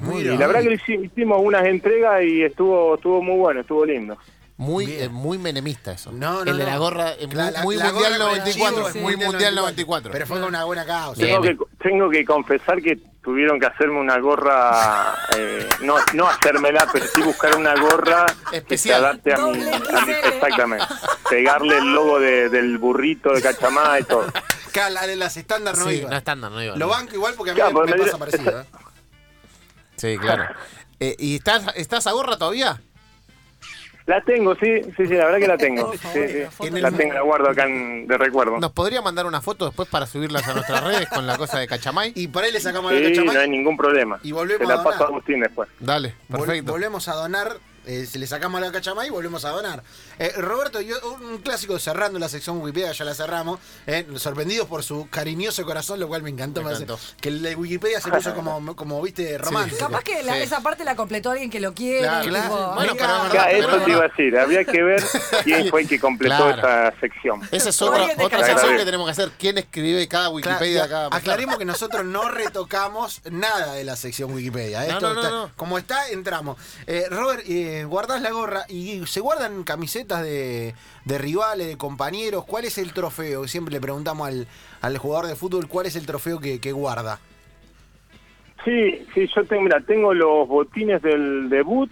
Muy 0.00 0.20
Y 0.20 0.24
bien. 0.24 0.38
la 0.38 0.46
verdad 0.46 0.62
que 0.62 0.76
hici- 0.78 1.04
hicimos 1.04 1.40
unas 1.42 1.64
entregas 1.66 2.22
y 2.24 2.42
estuvo 2.42 2.94
estuvo 2.94 3.22
muy 3.22 3.36
bueno, 3.38 3.60
estuvo 3.60 3.84
lindo. 3.84 4.16
Muy, 4.60 4.92
eh, 4.92 5.08
muy 5.08 5.38
menemista 5.38 5.92
eso. 5.92 6.12
No, 6.12 6.44
no, 6.44 6.50
El 6.50 6.58
de 6.58 6.64
la 6.64 6.76
gorra, 6.76 7.12
eh, 7.14 7.26
muy, 7.26 7.34
La- 7.34 7.50
la- 7.50 7.62
muy 7.62 7.76
la 7.76 7.84
mundial 7.92 7.92
gorra 7.94 8.18
con 8.18 8.34
el 8.36 8.38
94. 8.38 8.92
chivo 8.92 9.02
muy 9.04 9.16
mundial 9.16 9.54
94. 9.54 10.12
Pero 10.12 10.26
fue 10.26 10.38
con 10.38 10.48
una 10.48 10.64
buena 10.64 10.84
causa. 10.84 11.20
Tengo 11.22 11.40
que, 11.40 11.56
tengo 11.82 12.10
que 12.10 12.24
confesar 12.26 12.82
que 12.82 12.98
tuvieron 13.24 13.58
que 13.58 13.64
hacerme 13.66 13.98
una 13.98 14.18
gorra, 14.18 15.14
eh, 15.36 15.66
no, 15.80 15.96
no 16.12 16.28
hacérmela, 16.28 16.86
pero 16.92 17.06
sí 17.06 17.22
buscar 17.22 17.56
una 17.56 17.74
gorra 17.74 18.26
Especial. 18.52 18.66
que 18.66 18.78
se 18.78 18.94
adapte 18.94 19.32
a 19.32 19.36
mi, 19.38 19.42
Doble 19.60 19.74
a 19.74 19.78
mi- 19.78 20.12
XL. 20.12 20.28
exactamente. 20.28 20.86
Pegarle 21.30 21.78
el 21.78 21.92
logo 21.94 22.20
de- 22.20 22.48
del 22.50 22.76
burrito 22.76 23.32
de 23.32 23.40
Cachamá 23.40 23.98
y 23.98 24.04
todo. 24.04 24.26
La 24.92 25.06
de 25.06 25.16
las 25.16 25.36
estándar 25.38 25.76
no 25.78 25.86
Sí, 25.88 25.96
iba. 25.96 26.10
no 26.10 26.16
estándar, 26.16 26.50
no 26.52 26.62
iba. 26.62 26.76
Lo 26.76 26.86
banco 26.88 27.14
igual 27.14 27.32
porque 27.36 27.50
a 27.52 27.54
mí 27.54 27.60
Claro, 27.60 27.80
me, 27.80 27.86
me 27.92 27.96
me 27.96 28.04
pasa 28.04 28.18
parecido. 28.18 28.60
¿eh? 28.60 28.64
Sí, 29.96 30.18
claro. 30.18 30.44
Eh, 31.02 31.16
¿Y 31.18 31.36
estás, 31.36 31.62
estás 31.76 32.06
a 32.06 32.12
gorra 32.12 32.36
todavía? 32.36 32.78
La 34.10 34.20
tengo, 34.22 34.54
sí, 34.56 34.82
sí, 34.96 35.06
sí, 35.06 35.14
la 35.14 35.26
verdad 35.26 35.38
que 35.38 35.46
la 35.46 35.56
tengo. 35.56 35.92
Sí, 35.92 35.98
sí. 36.12 36.70
la 36.70 36.80
La 36.80 36.90
la- 36.90 36.96
tengo, 36.96 37.14
la 37.14 37.20
guardo 37.20 37.48
acá 37.48 37.64
en- 37.64 38.08
de 38.08 38.18
recuerdo. 38.18 38.58
¿Nos 38.58 38.72
podría 38.72 39.00
mandar 39.02 39.24
una 39.26 39.40
foto 39.40 39.66
después 39.66 39.88
para 39.88 40.04
subirlas 40.06 40.48
a 40.48 40.54
nuestras 40.54 40.82
redes 40.82 41.08
con 41.08 41.26
la 41.28 41.36
cosa 41.38 41.60
de 41.60 41.68
Cachamay? 41.68 42.12
Y 42.16 42.26
por 42.26 42.42
ahí 42.42 42.50
le 42.50 42.58
sacamos 42.60 42.92
la 42.92 42.98
Sí, 42.98 43.04
cachamay. 43.12 43.34
no 43.36 43.40
hay 43.40 43.48
ningún 43.50 43.76
problema. 43.76 44.18
Y 44.24 44.32
volvemos 44.32 44.66
Se 44.66 44.72
a 44.72 44.76
la 44.76 44.82
paso 44.82 44.88
a 44.96 44.98
donar. 44.98 45.08
Agustín 45.12 45.40
después. 45.40 45.68
Dale, 45.78 46.14
Vol- 46.28 46.38
perfecto. 46.38 46.72
volvemos 46.72 47.06
a 47.08 47.14
donar. 47.14 47.52
Eh, 47.90 48.06
si 48.06 48.18
le 48.18 48.26
sacamos 48.26 48.60
la 48.60 48.70
cachamay, 48.72 49.10
volvemos 49.10 49.44
a 49.44 49.50
donar. 49.50 49.82
Eh, 50.18 50.32
Roberto, 50.36 50.80
yo, 50.80 50.96
un 51.14 51.38
clásico 51.38 51.78
cerrando 51.78 52.18
la 52.18 52.28
sección 52.28 52.60
Wikipedia, 52.60 52.92
ya 52.92 53.04
la 53.04 53.14
cerramos. 53.14 53.58
eh, 53.86 54.06
sorprendidos 54.16 54.68
por 54.68 54.82
su 54.82 55.08
cariñoso 55.10 55.64
corazón, 55.64 55.98
lo 56.00 56.08
cual 56.08 56.22
me 56.22 56.30
encantó. 56.30 56.62
Me 56.62 56.70
encantó. 56.72 56.98
que 57.20 57.28
el 57.30 57.42
de 57.42 57.54
Wikipedia 57.56 58.00
se 58.00 58.10
puso 58.10 58.34
como, 58.34 58.76
como 58.76 59.00
viste, 59.02 59.36
romántico. 59.38 59.78
Capaz 59.78 60.02
que 60.04 60.22
la- 60.22 60.34
Sí. 60.34 60.42
esa 60.42 60.60
parte 60.60 60.84
la 60.84 60.94
completó 60.96 61.30
alguien 61.30 61.50
que 61.50 61.60
lo 61.60 61.74
quiere. 61.74 62.00
Claro, 62.02 62.22
tipo, 62.24 62.34
claro. 62.36 62.72
Bueno, 62.74 62.92
venga, 62.92 62.94
pero 62.94 63.16
es 63.16 63.22
verdad, 63.22 63.34
Ya, 63.34 63.44
pero 63.50 63.68
eso 63.76 63.84
te 63.84 63.90
iba 63.90 64.00
a 64.04 64.08
decir, 64.08 64.38
habría 64.38 64.64
que 64.64 64.82
ver 64.82 65.02
quién 65.44 65.68
fue 65.70 65.82
el 65.82 65.88
que 65.88 65.98
completó 66.00 66.36
Claro. 66.36 66.56
esta 66.56 67.00
sección. 67.00 67.40
Esa 67.50 67.68
es 67.70 67.82
otra, 67.82 68.06
otra 68.18 68.44
sección 68.46 68.76
que 68.76 68.84
tenemos 68.84 69.06
que 69.06 69.10
hacer. 69.12 69.30
¿Quién 69.38 69.58
escribe 69.58 70.06
cada 70.08 70.28
Wikipedia? 70.30 70.86
y 70.86 70.88
cada 70.88 71.06
aclaremos 71.08 71.58
que 71.58 71.64
nosotros 71.64 72.04
no 72.04 72.28
retocamos 72.28 73.20
nada 73.30 73.74
de 73.74 73.84
la 73.84 73.96
sección 73.96 74.32
Wikipedia. 74.32 74.80
No, 74.80 74.92
Esto 74.92 75.00
no, 75.08 75.14
no, 75.14 75.20
está- 75.22 75.30
no. 75.30 75.50
Como 75.56 75.78
está, 75.78 76.08
entramos. 76.10 76.56
Eh, 76.86 77.06
Robert, 77.10 77.42
eh, 77.48 77.79
guardás 77.84 78.22
la 78.22 78.30
gorra 78.30 78.62
y 78.68 79.06
se 79.06 79.20
guardan 79.20 79.64
camisetas 79.64 80.22
de, 80.22 80.74
de 81.04 81.18
rivales, 81.18 81.68
de 81.68 81.76
compañeros. 81.76 82.44
¿Cuál 82.44 82.64
es 82.64 82.78
el 82.78 82.92
trofeo? 82.92 83.46
Siempre 83.48 83.72
le 83.74 83.80
preguntamos 83.80 84.28
al, 84.28 84.48
al 84.80 84.98
jugador 84.98 85.26
de 85.26 85.36
fútbol 85.36 85.68
cuál 85.68 85.86
es 85.86 85.96
el 85.96 86.06
trofeo 86.06 86.38
que, 86.40 86.60
que 86.60 86.72
guarda. 86.72 87.18
Sí, 88.64 89.06
sí, 89.14 89.28
yo 89.34 89.44
tengo, 89.46 89.62
mira, 89.62 89.80
tengo 89.80 90.12
los 90.12 90.46
botines 90.46 91.00
del 91.00 91.48
debut 91.48 91.90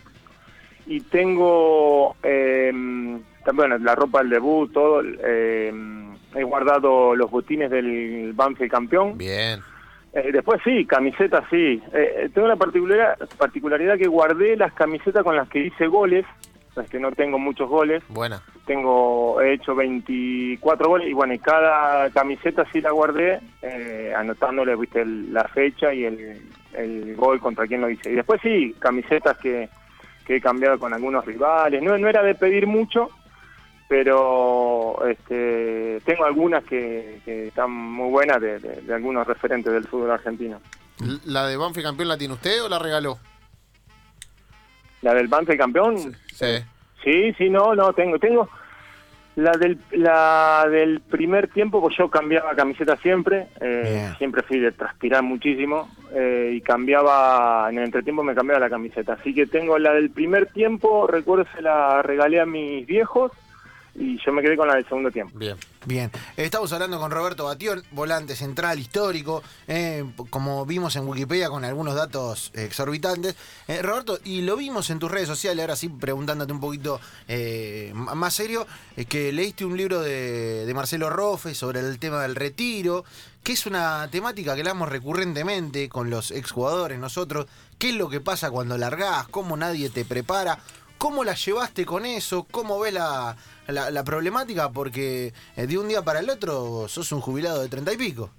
y 0.86 1.00
tengo, 1.00 2.14
eh, 2.22 2.70
también 3.44 3.84
la 3.84 3.94
ropa 3.94 4.18
del 4.20 4.30
debut, 4.30 4.72
todo. 4.72 5.02
eh, 5.02 5.72
he 6.34 6.42
guardado 6.42 7.16
los 7.16 7.30
botines 7.30 7.70
del 7.70 8.32
Banfield 8.34 8.70
campeón. 8.70 9.16
Bien. 9.16 9.60
Eh, 10.12 10.32
después 10.32 10.60
sí, 10.64 10.84
camisetas 10.86 11.44
sí. 11.50 11.82
Eh, 11.92 12.30
tengo 12.34 12.48
la 12.48 12.56
particularidad, 12.56 13.16
particularidad 13.36 13.98
que 13.98 14.06
guardé 14.08 14.56
las 14.56 14.72
camisetas 14.72 15.22
con 15.22 15.36
las 15.36 15.48
que 15.48 15.60
hice 15.66 15.86
goles, 15.86 16.24
las 16.76 16.88
que 16.88 16.98
no 16.98 17.12
tengo 17.12 17.38
muchos 17.38 17.68
goles. 17.68 18.02
Buena. 18.08 18.40
Tengo, 18.66 19.40
he 19.40 19.54
hecho 19.54 19.74
24 19.74 20.88
goles 20.88 21.08
y 21.08 21.12
bueno, 21.12 21.32
y 21.34 21.38
cada 21.38 22.10
camiseta 22.10 22.64
sí 22.72 22.80
la 22.80 22.90
guardé, 22.90 23.40
eh, 23.62 24.12
anotándole 24.16 24.76
viste, 24.76 25.00
el- 25.02 25.32
la 25.32 25.44
fecha 25.44 25.92
y 25.94 26.04
el, 26.04 26.40
el 26.74 27.16
gol 27.16 27.40
contra 27.40 27.66
quién 27.66 27.80
lo 27.80 27.90
hice. 27.90 28.10
Y 28.10 28.14
después 28.14 28.40
sí, 28.42 28.74
camisetas 28.78 29.36
que, 29.38 29.68
que 30.26 30.36
he 30.36 30.40
cambiado 30.40 30.78
con 30.78 30.92
algunos 30.92 31.24
rivales. 31.24 31.82
No, 31.82 31.96
no 31.98 32.08
era 32.08 32.22
de 32.22 32.34
pedir 32.34 32.66
mucho, 32.66 33.10
pero 33.88 35.02
este, 35.08 36.00
tengo 36.04 36.24
algunas 36.24 36.62
que, 36.64 37.20
que 37.24 37.48
están 37.48 37.70
muy 37.70 38.10
buenas 38.10 38.40
de, 38.40 38.58
de- 38.58 38.82
de 38.82 38.94
algunos 38.94 39.26
referentes 39.26 39.72
del 39.72 39.86
fútbol 39.86 40.10
argentino. 40.10 40.60
¿La 41.24 41.46
de 41.46 41.56
Banfield 41.56 41.86
campeón 41.88 42.08
la 42.08 42.18
tiene 42.18 42.34
usted 42.34 42.62
o 42.62 42.68
la 42.68 42.78
regaló? 42.78 43.18
¿La 45.02 45.14
del 45.14 45.28
Banfield 45.28 45.58
campeón? 45.60 45.96
Sí. 46.34 46.58
Sí, 47.04 47.32
sí, 47.38 47.48
no, 47.48 47.74
no, 47.74 47.92
tengo, 47.92 48.18
tengo 48.18 48.48
la 49.36 49.52
del, 49.52 49.78
la 49.92 50.66
del 50.68 51.00
primer 51.00 51.46
tiempo, 51.48 51.80
pues 51.80 51.96
yo 51.96 52.10
cambiaba 52.10 52.56
camiseta 52.56 52.96
siempre, 52.96 53.46
eh, 53.60 54.12
siempre 54.18 54.42
fui 54.42 54.58
de 54.58 54.72
transpirar 54.72 55.22
muchísimo 55.22 55.88
eh, 56.12 56.50
y 56.54 56.60
cambiaba, 56.60 57.68
en 57.70 57.78
el 57.78 57.84
entretiempo 57.84 58.24
me 58.24 58.34
cambiaba 58.34 58.58
la 58.58 58.68
camiseta, 58.68 59.12
así 59.12 59.32
que 59.32 59.46
tengo 59.46 59.78
la 59.78 59.92
del 59.92 60.10
primer 60.10 60.46
tiempo, 60.46 61.06
recuerdo 61.06 61.46
se 61.54 61.62
la 61.62 62.02
regalé 62.02 62.40
a 62.40 62.46
mis 62.46 62.84
viejos 62.84 63.30
y 63.98 64.18
yo 64.24 64.32
me 64.32 64.42
quedé 64.42 64.56
con 64.56 64.68
la 64.68 64.76
del 64.76 64.86
segundo 64.86 65.10
tiempo. 65.10 65.36
Bien. 65.38 65.56
Bien, 65.86 66.10
estamos 66.36 66.70
hablando 66.72 66.98
con 66.98 67.10
Roberto 67.10 67.44
Batión, 67.44 67.82
volante 67.92 68.36
central 68.36 68.78
histórico, 68.78 69.42
eh, 69.66 70.04
como 70.28 70.66
vimos 70.66 70.94
en 70.96 71.08
Wikipedia 71.08 71.48
con 71.48 71.64
algunos 71.64 71.94
datos 71.94 72.50
exorbitantes. 72.54 73.36
Eh, 73.66 73.80
Roberto, 73.80 74.18
y 74.24 74.42
lo 74.42 74.56
vimos 74.56 74.90
en 74.90 74.98
tus 74.98 75.10
redes 75.10 75.28
sociales, 75.28 75.62
ahora 75.62 75.76
sí 75.76 75.88
preguntándote 75.88 76.52
un 76.52 76.60
poquito 76.60 77.00
eh, 77.26 77.92
más 77.94 78.34
serio, 78.34 78.66
es 78.96 79.06
que 79.06 79.32
leíste 79.32 79.64
un 79.64 79.76
libro 79.76 80.02
de, 80.02 80.66
de 80.66 80.74
Marcelo 80.74 81.08
Rofe 81.08 81.54
sobre 81.54 81.80
el 81.80 81.98
tema 81.98 82.20
del 82.22 82.34
retiro, 82.34 83.04
que 83.42 83.52
es 83.52 83.64
una 83.64 84.08
temática 84.10 84.54
que 84.54 84.60
hablamos 84.60 84.90
recurrentemente 84.90 85.88
con 85.88 86.10
los 86.10 86.32
exjugadores 86.32 86.98
nosotros. 86.98 87.46
¿Qué 87.78 87.90
es 87.90 87.94
lo 87.94 88.10
que 88.10 88.20
pasa 88.20 88.50
cuando 88.50 88.76
largás? 88.76 89.26
¿Cómo 89.28 89.56
nadie 89.56 89.88
te 89.88 90.04
prepara? 90.04 90.58
¿Cómo 90.98 91.22
la 91.22 91.34
llevaste 91.34 91.86
con 91.86 92.04
eso? 92.04 92.46
¿Cómo 92.50 92.80
ves 92.80 92.92
la, 92.92 93.36
la, 93.68 94.04
problemática? 94.04 94.70
Porque 94.70 95.32
eh, 95.56 95.66
de 95.66 95.78
un 95.78 95.86
día 95.86 96.02
para 96.02 96.18
el 96.18 96.28
otro 96.28 96.88
sos 96.88 97.12
un 97.12 97.20
jubilado 97.20 97.62
de 97.62 97.68
treinta 97.68 97.92
y 97.92 97.96
pico. 97.96 98.30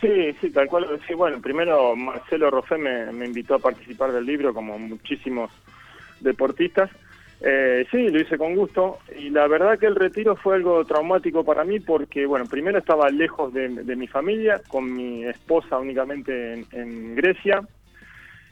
Sí, 0.00 0.32
sí, 0.40 0.50
tal 0.50 0.66
cual. 0.68 0.98
Sí, 1.06 1.12
bueno, 1.12 1.40
primero 1.40 1.94
Marcelo 1.94 2.50
Rofé 2.50 2.78
me, 2.78 3.26
invitó 3.26 3.56
a 3.56 3.58
participar 3.58 4.12
del 4.12 4.24
libro, 4.24 4.54
como 4.54 4.78
muchísimos 4.78 5.50
deportistas. 6.20 6.90
Eh, 7.42 7.86
sí, 7.90 8.08
lo 8.08 8.18
hice 8.18 8.38
con 8.38 8.54
gusto. 8.54 8.98
Y 9.18 9.28
la 9.28 9.46
verdad 9.46 9.78
que 9.78 9.86
el 9.86 9.94
retiro 9.94 10.36
fue 10.36 10.56
algo 10.56 10.84
traumático 10.86 11.44
para 11.44 11.64
mí 11.64 11.80
porque, 11.80 12.24
bueno, 12.24 12.46
primero 12.46 12.78
estaba 12.78 13.10
lejos 13.10 13.52
de, 13.52 13.68
mi 13.68 14.06
familia, 14.06 14.62
con 14.68 14.90
mi 14.90 15.24
esposa 15.24 15.78
únicamente 15.78 16.54
en, 16.54 16.66
en 16.72 17.14
Grecia. 17.14 17.60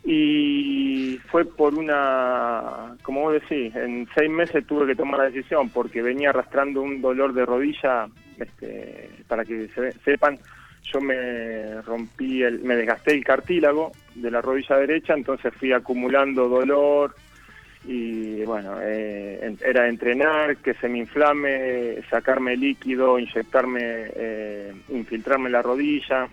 Y 0.04 1.18
fue 1.30 1.46
por 1.46 1.74
una, 1.74 2.94
como 3.02 3.22
vos 3.22 3.32
decís, 3.32 3.74
en 3.74 4.06
seis 4.14 4.30
meses 4.30 4.66
tuve 4.66 4.86
que 4.86 4.94
tomar 4.94 5.20
la 5.20 5.30
decisión 5.30 5.70
porque 5.70 6.02
venía 6.02 6.28
arrastrando 6.28 6.82
un 6.82 7.00
dolor 7.00 7.32
de 7.32 7.46
rodilla, 7.46 8.06
este, 8.38 9.10
para 9.26 9.44
que 9.44 9.68
se, 9.68 9.92
sepan, 10.00 10.38
yo 10.82 11.00
me 11.00 11.80
rompí, 11.82 12.42
el, 12.42 12.60
me 12.60 12.76
desgasté 12.76 13.14
el 13.14 13.24
cartílago 13.24 13.92
de 14.14 14.30
la 14.30 14.42
rodilla 14.42 14.76
derecha, 14.76 15.14
entonces 15.14 15.54
fui 15.54 15.72
acumulando 15.72 16.48
dolor 16.48 17.14
y 17.86 18.42
bueno, 18.44 18.78
eh, 18.82 19.56
era 19.64 19.88
entrenar, 19.88 20.56
que 20.58 20.74
se 20.74 20.88
me 20.88 20.98
inflame, 20.98 22.02
sacarme 22.08 22.56
líquido, 22.56 23.18
inyectarme, 23.18 23.80
eh, 23.82 24.72
infiltrarme 24.88 25.50
la 25.50 25.62
rodilla, 25.62 26.28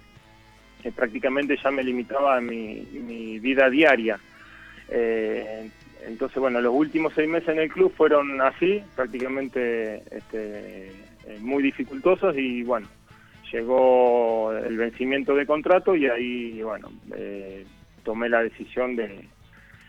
eh, 0.83 0.91
prácticamente 0.95 1.57
ya 1.61 1.71
me 1.71 1.83
limitaba 1.83 2.37
a 2.37 2.41
mi, 2.41 2.87
mi 2.91 3.39
vida 3.39 3.69
diaria. 3.69 4.19
Eh, 4.89 5.69
entonces, 6.05 6.37
bueno, 6.39 6.61
los 6.61 6.73
últimos 6.73 7.13
seis 7.13 7.29
meses 7.29 7.49
en 7.49 7.59
el 7.59 7.69
club 7.69 7.93
fueron 7.95 8.41
así, 8.41 8.81
prácticamente 8.95 10.03
este, 10.11 10.87
eh, 10.89 11.37
muy 11.39 11.61
dificultosos 11.61 12.35
y 12.37 12.63
bueno, 12.63 12.87
llegó 13.51 14.51
el 14.53 14.77
vencimiento 14.77 15.35
de 15.35 15.45
contrato 15.45 15.95
y 15.95 16.07
ahí, 16.07 16.61
bueno, 16.63 16.91
eh, 17.15 17.65
tomé 18.03 18.29
la 18.29 18.41
decisión 18.41 18.95
de, 18.95 19.27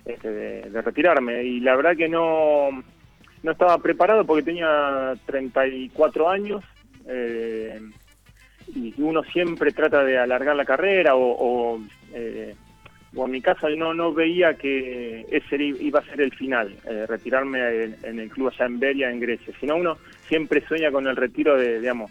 este, 0.05 0.31
de, 0.31 0.83
retirarme. 0.83 1.43
Y 1.45 1.61
la 1.61 1.77
verdad 1.77 1.97
que 1.97 2.09
no, 2.09 2.69
no 3.43 3.53
estaba 3.53 3.79
preparado 3.79 4.25
porque 4.27 4.43
tenía 4.43 5.15
34 5.27 6.29
años. 6.29 6.63
eh, 7.07 7.81
y 8.75 8.95
uno 8.99 9.23
siempre 9.25 9.73
trata 9.73 10.03
de 10.05 10.19
alargar 10.19 10.57
la 10.57 10.65
carrera 10.65 11.15
o, 11.15 11.21
o, 11.75 11.81
eh, 12.15 12.55
o 13.15 13.27
en 13.27 13.31
mi 13.31 13.41
caso 13.43 13.69
no 13.71 13.93
no 13.93 14.13
veía 14.13 14.55
que 14.55 15.27
ese 15.31 15.63
iba 15.63 16.01
a 16.01 16.05
ser 16.05 16.23
el 16.23 16.33
final, 16.33 16.75
eh, 16.89 17.07
retirarme 17.07 17.85
en, 17.85 17.97
en 18.03 18.21
el 18.21 18.31
club 18.31 18.49
allá 18.49 18.67
en 18.67 18.81
Beria, 18.81 19.11
en 19.11 19.21
Grecia. 19.21 19.53
Sino 19.61 19.77
uno 19.77 19.99
siempre 20.29 20.67
sueña 20.67 20.91
con 20.91 21.07
el 21.07 21.17
retiro 21.17 21.57
de, 21.57 21.81
digamos, 21.81 22.11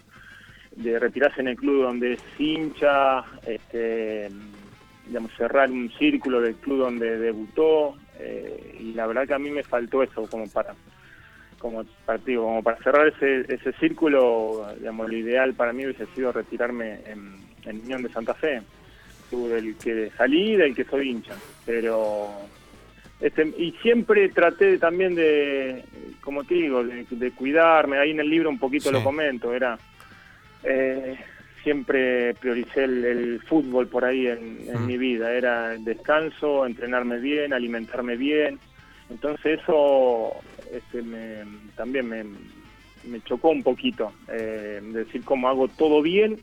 de 0.76 0.98
retirarse 0.98 1.40
en 1.40 1.48
el 1.48 1.56
club 1.56 1.82
donde 1.82 2.12
es 2.14 2.22
hincha, 2.38 3.24
este, 3.46 4.28
digamos, 5.06 5.32
cerrar 5.36 5.70
un 5.70 5.90
círculo 5.98 6.40
del 6.40 6.54
club 6.54 6.78
donde 6.78 7.18
debutó. 7.18 7.96
eh, 8.18 8.76
y 8.80 8.92
la 8.92 9.06
verdad 9.06 9.26
que 9.26 9.34
a 9.34 9.38
mí 9.38 9.50
me 9.50 9.64
faltó 9.64 10.02
eso 10.02 10.28
como 10.30 10.48
para 10.48 10.74
como 11.62 11.84
partido, 12.04 12.42
como 12.42 12.60
para 12.62 12.76
cerrar 12.82 13.06
ese, 13.06 13.46
ese 13.54 13.72
círculo, 13.78 14.66
digamos, 14.80 15.08
lo 15.08 15.16
ideal 15.16 15.54
para 15.54 15.72
mí 15.72 15.84
hubiese 15.84 16.06
sido 16.08 16.32
retirarme 16.32 16.98
en, 17.06 17.36
en 17.64 17.80
Unión 17.84 18.02
de 18.02 18.08
Santa 18.10 18.34
Fe, 18.34 18.60
del 19.30 19.76
que 19.78 20.10
salí, 20.18 20.56
del 20.56 20.74
que 20.74 20.84
soy 20.84 21.08
hincha, 21.08 21.36
pero 21.64 22.40
este, 23.20 23.46
y 23.56 23.70
siempre 23.80 24.28
traté 24.30 24.76
también 24.78 25.14
de, 25.14 25.84
como 26.20 26.42
te 26.44 26.54
digo, 26.54 26.82
de, 26.84 27.06
de 27.08 27.30
cuidarme, 27.30 27.96
ahí 27.98 28.10
en 28.10 28.20
el 28.20 28.28
libro 28.28 28.50
un 28.50 28.58
poquito 28.58 28.90
Sí. 28.90 28.94
lo 28.96 29.02
comento, 29.04 29.54
era 29.54 29.78
eh, 30.64 31.16
siempre 31.62 32.34
prioricé 32.34 32.84
el, 32.84 33.04
el 33.04 33.40
fútbol 33.42 33.86
por 33.86 34.04
ahí 34.04 34.26
en, 34.26 34.66
en 34.68 34.82
Mm. 34.82 34.86
mi 34.86 34.98
vida, 34.98 35.32
era 35.32 35.74
el 35.74 35.84
descanso, 35.84 36.66
entrenarme 36.66 37.18
bien, 37.20 37.52
alimentarme 37.52 38.16
bien, 38.16 38.58
entonces 39.08 39.60
eso 39.60 40.34
este, 40.72 41.02
me- 41.02 41.44
también 41.76 42.08
me, 42.08 42.24
me 43.04 43.20
chocó 43.24 43.50
un 43.50 43.62
poquito, 43.62 44.12
eh, 44.28 44.80
decir 44.92 45.22
cómo 45.24 45.48
hago 45.48 45.68
todo 45.68 46.02
bien 46.02 46.40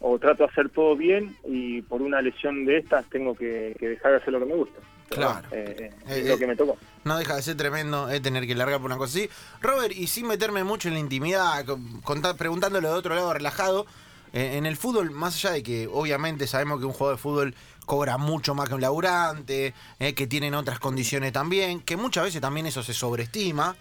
o 0.00 0.18
trato 0.18 0.44
de 0.44 0.50
hacer 0.50 0.68
todo 0.70 0.96
bien 0.96 1.36
y 1.46 1.82
por 1.82 2.00
una 2.02 2.22
lesión 2.22 2.64
de 2.64 2.78
estas 2.78 3.04
tengo 3.10 3.34
que, 3.34 3.76
que 3.78 3.88
dejar 3.90 4.12
de 4.12 4.16
hacer 4.18 4.32
lo 4.32 4.40
que 4.40 4.46
me 4.46 4.54
gusta. 4.54 4.80
Claro. 5.10 5.46
eh, 5.50 5.90
eh, 6.06 6.20
es 6.20 6.26
lo 6.28 6.38
que 6.38 6.46
me 6.46 6.54
tocó. 6.54 6.78
No 7.04 7.18
deja 7.18 7.34
de 7.34 7.42
ser 7.42 7.56
tremendo 7.56 8.08
eh, 8.08 8.20
tener 8.20 8.46
que 8.46 8.54
largar 8.54 8.78
por 8.80 8.86
una 8.86 8.96
cosa 8.96 9.18
así. 9.18 9.28
Robert, 9.60 9.92
y 9.94 10.06
sin 10.06 10.26
meterme 10.28 10.62
mucho 10.62 10.86
en 10.88 10.94
la 10.94 11.00
intimidad, 11.00 11.64
con- 11.64 12.00
preguntándolo 12.38 12.88
de 12.92 12.94
otro 12.94 13.14
lado 13.16 13.34
relajado, 13.34 13.86
en 14.32 14.66
el 14.66 14.76
fútbol, 14.76 15.10
más 15.10 15.34
allá 15.36 15.50
de 15.52 15.62
que 15.62 15.88
obviamente 15.92 16.46
sabemos 16.46 16.78
que 16.80 16.86
un 16.86 16.92
jugador 16.92 17.16
de 17.16 17.22
fútbol 17.22 17.54
cobra 17.86 18.18
mucho 18.18 18.54
más 18.54 18.68
que 18.68 18.74
un 18.76 18.80
laburante, 18.80 19.74
eh, 19.98 20.14
que 20.14 20.26
tienen 20.28 20.54
otras 20.54 20.78
condiciones 20.78 21.32
también, 21.32 21.80
que 21.80 21.96
muchas 21.96 22.24
veces 22.24 22.40
también 22.40 22.66
eso 22.66 22.84
se 22.84 22.94
sobreestima, 22.94 23.74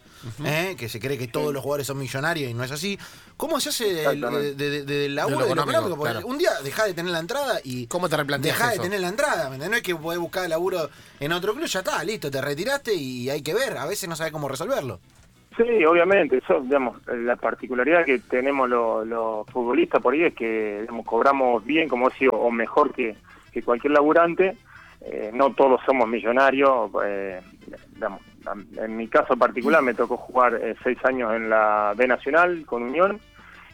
eh, 0.43 0.75
que 0.77 0.89
se 0.89 0.99
cree 0.99 1.17
que 1.17 1.27
todos 1.27 1.53
los 1.53 1.61
jugadores 1.61 1.85
son 1.87 1.99
millonarios 1.99 2.49
y 2.49 2.53
no 2.55 2.63
es 2.63 2.71
así. 2.71 2.97
¿Cómo 3.37 3.59
se 3.59 3.69
hace 3.69 3.93
del, 3.93 4.57
de- 4.57 4.83
de- 4.83 5.09
laburo 5.09 5.45
De 5.45 5.53
lo 5.55 5.61
económico? 5.61 5.95
Porque 5.95 6.11
claro. 6.13 6.27
un 6.27 6.37
día 6.39 6.51
dejá 6.63 6.85
de 6.85 6.93
tener 6.95 7.11
la 7.11 7.19
entrada 7.19 7.61
y 7.63 7.85
¿Cómo 7.85 8.09
te 8.09 8.17
replanteas 8.17 8.57
dejá 8.57 8.71
de 8.71 8.79
tener 8.79 8.99
la 8.99 9.09
entrada. 9.09 9.55
No 9.55 9.75
es 9.75 9.81
que 9.83 9.95
podés 9.95 10.19
buscar 10.19 10.49
laburo 10.49 10.89
en 11.19 11.31
otro 11.31 11.53
club, 11.53 11.67
ya 11.67 11.79
está, 11.79 12.03
listo, 12.03 12.31
te 12.31 12.41
retiraste 12.41 12.93
y 12.95 13.29
hay 13.29 13.43
que 13.43 13.53
ver, 13.53 13.77
a 13.77 13.85
veces 13.85 14.09
no 14.09 14.15
sabes 14.15 14.33
cómo 14.33 14.49
resolverlo. 14.49 14.99
Sí, 15.59 15.83
obviamente, 15.83 16.37
eso, 16.37 16.61
digamos, 16.61 17.05
la 17.07 17.35
particularidad 17.35 18.05
que 18.05 18.19
tenemos 18.19 18.69
los, 18.69 19.05
los 19.05 19.45
futbolistas 19.49 20.01
por 20.01 20.13
ahí 20.13 20.23
es 20.23 20.33
que 20.33 20.81
digamos, 20.81 21.05
cobramos 21.05 21.65
bien, 21.65 21.89
como 21.89 22.07
decía, 22.07 22.29
o 22.29 22.49
mejor 22.49 22.93
que, 22.93 23.17
que 23.51 23.61
cualquier 23.61 23.91
laburante. 23.91 24.55
Eh, 25.01 25.31
no 25.33 25.53
todos 25.53 25.81
somos 25.85 26.07
millonarios. 26.07 26.89
eh, 27.03 27.41
digamos, 27.93 28.21
en 28.77 28.95
mi 28.95 29.09
caso 29.09 29.35
particular 29.35 29.81
me 29.81 29.93
tocó 29.93 30.15
jugar 30.15 30.55
eh, 30.55 30.75
seis 30.81 30.97
años 31.03 31.33
en 31.33 31.49
la 31.49 31.93
B 31.93 32.07
Nacional 32.07 32.65
con 32.65 32.83
Unión 32.83 33.19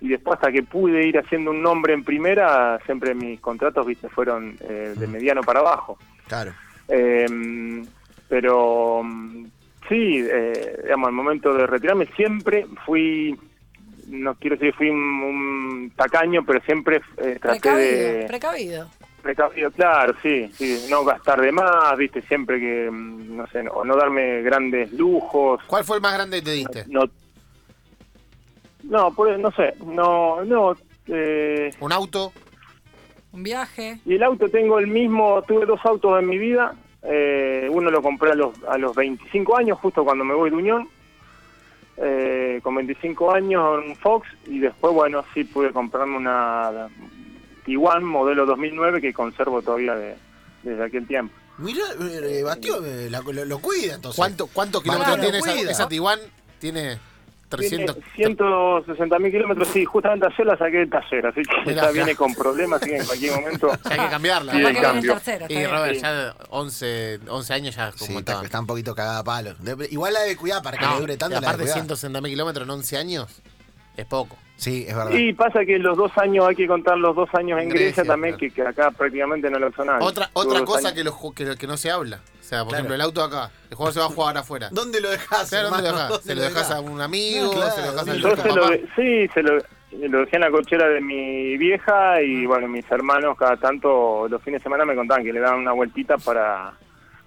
y 0.01 0.09
después 0.09 0.37
hasta 0.37 0.51
que 0.51 0.63
pude 0.63 1.07
ir 1.07 1.19
haciendo 1.19 1.51
un 1.51 1.61
nombre 1.61 1.93
en 1.93 2.03
primera, 2.03 2.79
siempre 2.85 3.13
mis 3.13 3.39
contratos 3.39 3.85
viste 3.85 4.09
fueron 4.09 4.57
eh, 4.61 4.95
de 4.97 5.07
mediano 5.07 5.41
para 5.41 5.59
abajo. 5.59 5.99
Claro. 6.27 6.51
Eh, 6.87 7.83
pero 8.27 9.01
mm, 9.03 9.45
sí, 9.89 10.25
eh, 10.29 10.79
digamos, 10.83 11.07
al 11.07 11.13
momento 11.13 11.53
de 11.53 11.67
retirarme 11.67 12.07
siempre 12.15 12.65
fui, 12.85 13.37
no 14.07 14.35
quiero 14.35 14.55
decir 14.55 14.71
que 14.71 14.77
fui 14.77 14.89
un, 14.89 14.99
un 14.99 15.91
tacaño, 15.95 16.43
pero 16.45 16.61
siempre 16.61 17.01
eh, 17.17 17.37
traté 17.41 17.59
Precavido, 17.61 17.87
de... 17.87 18.25
precavido. 18.27 18.89
Precavido, 19.21 19.71
claro, 19.71 20.13
sí, 20.21 20.49
sí, 20.53 20.85
no 20.89 21.03
gastar 21.03 21.41
de 21.41 21.51
más, 21.51 21.97
viste, 21.97 22.21
siempre 22.23 22.59
que, 22.59 22.89
mm, 22.91 23.35
no 23.37 23.47
sé, 23.47 23.65
o 23.69 23.83
no 23.83 23.95
darme 23.95 24.41
grandes 24.43 24.91
lujos, 24.93 25.61
¿Cuál 25.65 25.83
fue 25.83 25.97
el 25.97 26.01
más 26.03 26.13
grande 26.13 26.37
que 26.39 26.45
te 26.45 26.51
diste? 26.51 26.85
no, 26.87 27.03
no, 28.83 29.11
pues, 29.15 29.39
no 29.39 29.51
sé, 29.51 29.73
no, 29.83 30.43
no, 30.45 30.75
eh, 31.07 31.71
¿Un 31.79 31.91
auto? 31.91 32.31
Un 33.31 33.43
viaje. 33.43 33.99
y 34.05 34.13
el 34.15 34.23
auto 34.23 34.47
tengo 34.47 34.77
el 34.79 34.87
mismo, 34.87 35.41
tuve 35.41 35.65
dos 35.65 35.79
autos 35.83 36.19
en 36.19 36.27
mi 36.29 36.37
vida, 36.37 36.75
eh, 37.07 37.67
uno 37.71 37.89
lo 37.91 38.01
compré 38.01 38.31
a 38.31 38.35
los, 38.35 38.51
a 38.67 38.77
los 38.77 38.95
25 38.95 39.57
años, 39.57 39.79
justo 39.79 40.03
cuando 40.03 40.23
me 40.25 40.33
voy 40.33 40.49
de 40.49 40.55
Unión, 40.55 40.89
eh, 41.97 42.59
con 42.63 42.75
25 42.75 43.31
años 43.31 43.83
un 43.85 43.95
Fox, 43.95 44.27
y 44.47 44.59
después, 44.59 44.93
bueno, 44.93 45.23
sí 45.33 45.43
pude 45.43 45.71
comprarme 45.71 46.17
una 46.17 46.87
Tiguan 47.65 48.03
modelo 48.03 48.45
2009 48.45 49.01
que 49.01 49.13
conservo 49.13 49.61
todavía 49.61 49.95
de, 49.95 50.15
desde 50.63 50.83
aquel 50.83 51.07
tiempo. 51.07 51.33
Mirá, 51.57 51.83
eh, 52.01 52.43
eh, 52.43 53.07
la- 53.09 53.21
lo, 53.21 53.45
lo 53.45 53.59
cuida 53.59 53.95
entonces. 53.95 54.17
¿Cuánto, 54.17 54.47
¿Cuántos 54.47 54.83
Claro, 54.83 54.99
kilómetros 54.99 55.21
tiene 55.31 55.37
esa, 55.39 55.57
cuida. 55.59 55.71
esa 55.71 55.87
Tiguan? 55.87 56.19
Tiene 56.59 56.97
300. 57.49 57.95
Tiene 58.15 58.35
160 58.35 59.19
mil 59.19 59.31
kilómetros, 59.31 59.67
sí, 59.69 59.85
justamente 59.85 60.25
ayer 60.27 60.45
la 60.45 60.57
saqué 60.57 60.77
de 60.77 60.87
taller, 60.87 61.25
así 61.27 61.41
que 61.43 61.69
Mirá, 61.69 61.83
ya 61.83 61.91
viene 61.91 62.15
con 62.15 62.33
problemas, 62.33 62.81
así 62.81 62.91
que 62.91 62.97
en 62.97 63.05
cualquier 63.05 63.35
momento... 63.35 63.71
Hay 63.85 63.99
que 63.99 64.09
cambiarla. 64.09 64.51
Sí, 64.53 64.63
cambio. 64.81 65.17
Y. 65.49 65.65
Robert, 65.65 65.95
Sí. 65.95 66.01
ya 66.01 66.35
11, 66.49 67.19
11 67.27 67.53
años 67.53 67.75
ya 67.75 67.91
como 67.91 68.05
Sí, 68.05 68.17
está, 68.17 68.59
un 68.59 68.67
poquito 68.67 68.95
cagada 68.95 69.19
a 69.19 69.23
palo. 69.23 69.53
De- 69.59 69.87
igual 69.91 70.13
la 70.13 70.21
debe 70.21 70.35
cuidar 70.35 70.61
para 70.61 70.77
que 70.77 70.85
No, 70.85 70.95
le 70.95 70.99
dure 71.01 71.17
tanto. 71.17 71.37
aparte 71.37 71.59
cuidar. 71.63 71.75
160 71.75 72.21
mil 72.21 72.31
kilómetros 72.31 72.65
en 72.65 72.71
11 72.71 72.97
años 72.97 73.41
es 73.97 74.05
poco. 74.05 74.37
Sí, 74.57 74.85
es 74.87 74.95
verdad. 74.95 75.11
Y 75.11 75.33
pasa 75.33 75.65
que 75.65 75.77
los 75.77 75.97
dos 75.97 76.17
años, 76.17 76.47
hay 76.47 76.55
que 76.55 76.65
contar 76.65 76.97
los 76.97 77.13
dos 77.15 77.27
años 77.33 77.57
en 77.59 77.65
En 77.65 77.69
Grecia, 77.69 77.85
Grecia, 77.87 78.03
también, 78.05 78.35
claro. 78.37 78.53
que, 78.53 78.61
que 78.61 78.67
acá 78.67 78.91
prácticamente 78.91 79.49
no 79.49 79.59
lo 79.59 79.71
son 79.73 79.87
nadie. 79.87 80.05
Otra 80.05 80.29
otra 80.33 80.63
cosa 80.63 80.87
años. 80.87 80.93
que, 80.93 81.03
los 81.03 81.13
ju- 81.13 81.33
que, 81.33 81.57
que 81.57 81.67
no 81.67 81.75
se 81.77 81.91
habla. 81.91 82.21
O 82.45 82.47
sea, 82.47 82.59
por 82.59 82.67
Claro. 82.69 82.75
ejemplo, 82.75 82.95
el 82.95 83.01
auto 83.01 83.23
acá. 83.23 83.49
El 83.71 83.75
jugador 83.75 83.93
se 83.93 83.99
va 84.01 84.05
a 84.05 84.09
jugar 84.09 84.37
afuera. 84.37 84.69
¿Dónde 84.71 85.01
lo 85.01 85.09
dejas? 85.09 85.49
¿Sabes 85.49 85.69
dónde 85.69 85.81
lo 85.83 85.87
hermano? 85.89 85.93
dejás? 85.93 86.09
¿Dónde 86.09 86.23
Se 86.27 86.35
lo 86.35 86.41
dejas 86.43 86.71
a 86.71 86.79
un 86.79 87.01
amigo, 87.01 87.45
No, 87.45 87.51
claro, 87.53 87.71
se 87.75 87.81
lo 87.81 87.87
dejas 87.91 87.99
al 87.99 88.05
¿dónde 88.05 88.21
Yo 88.21 88.29
lo 88.29 88.35
se 88.35 88.41
papá. 88.43 88.55
lo, 88.55 88.69
de- 88.69 88.85
sí, 88.95 89.33
se 89.33 89.41
lo, 89.43 89.57
lo 90.09 90.19
dejé 90.19 90.35
en 90.35 90.41
la 90.41 90.51
cochera 90.51 90.87
de 90.89 91.01
mi 91.01 91.57
vieja 91.57 92.21
y 92.21 92.45
bueno, 92.45 92.67
mis 92.67 92.85
hermanos 92.91 93.35
cada 93.37 93.57
tanto 93.57 94.27
los 94.29 94.41
fines 94.43 94.59
de 94.59 94.63
semana 94.63 94.85
me 94.85 94.93
contaban 94.95 95.23
que 95.23 95.33
le 95.33 95.39
daban 95.39 95.59
una 95.59 95.71
vueltita 95.71 96.17
para... 96.19 96.73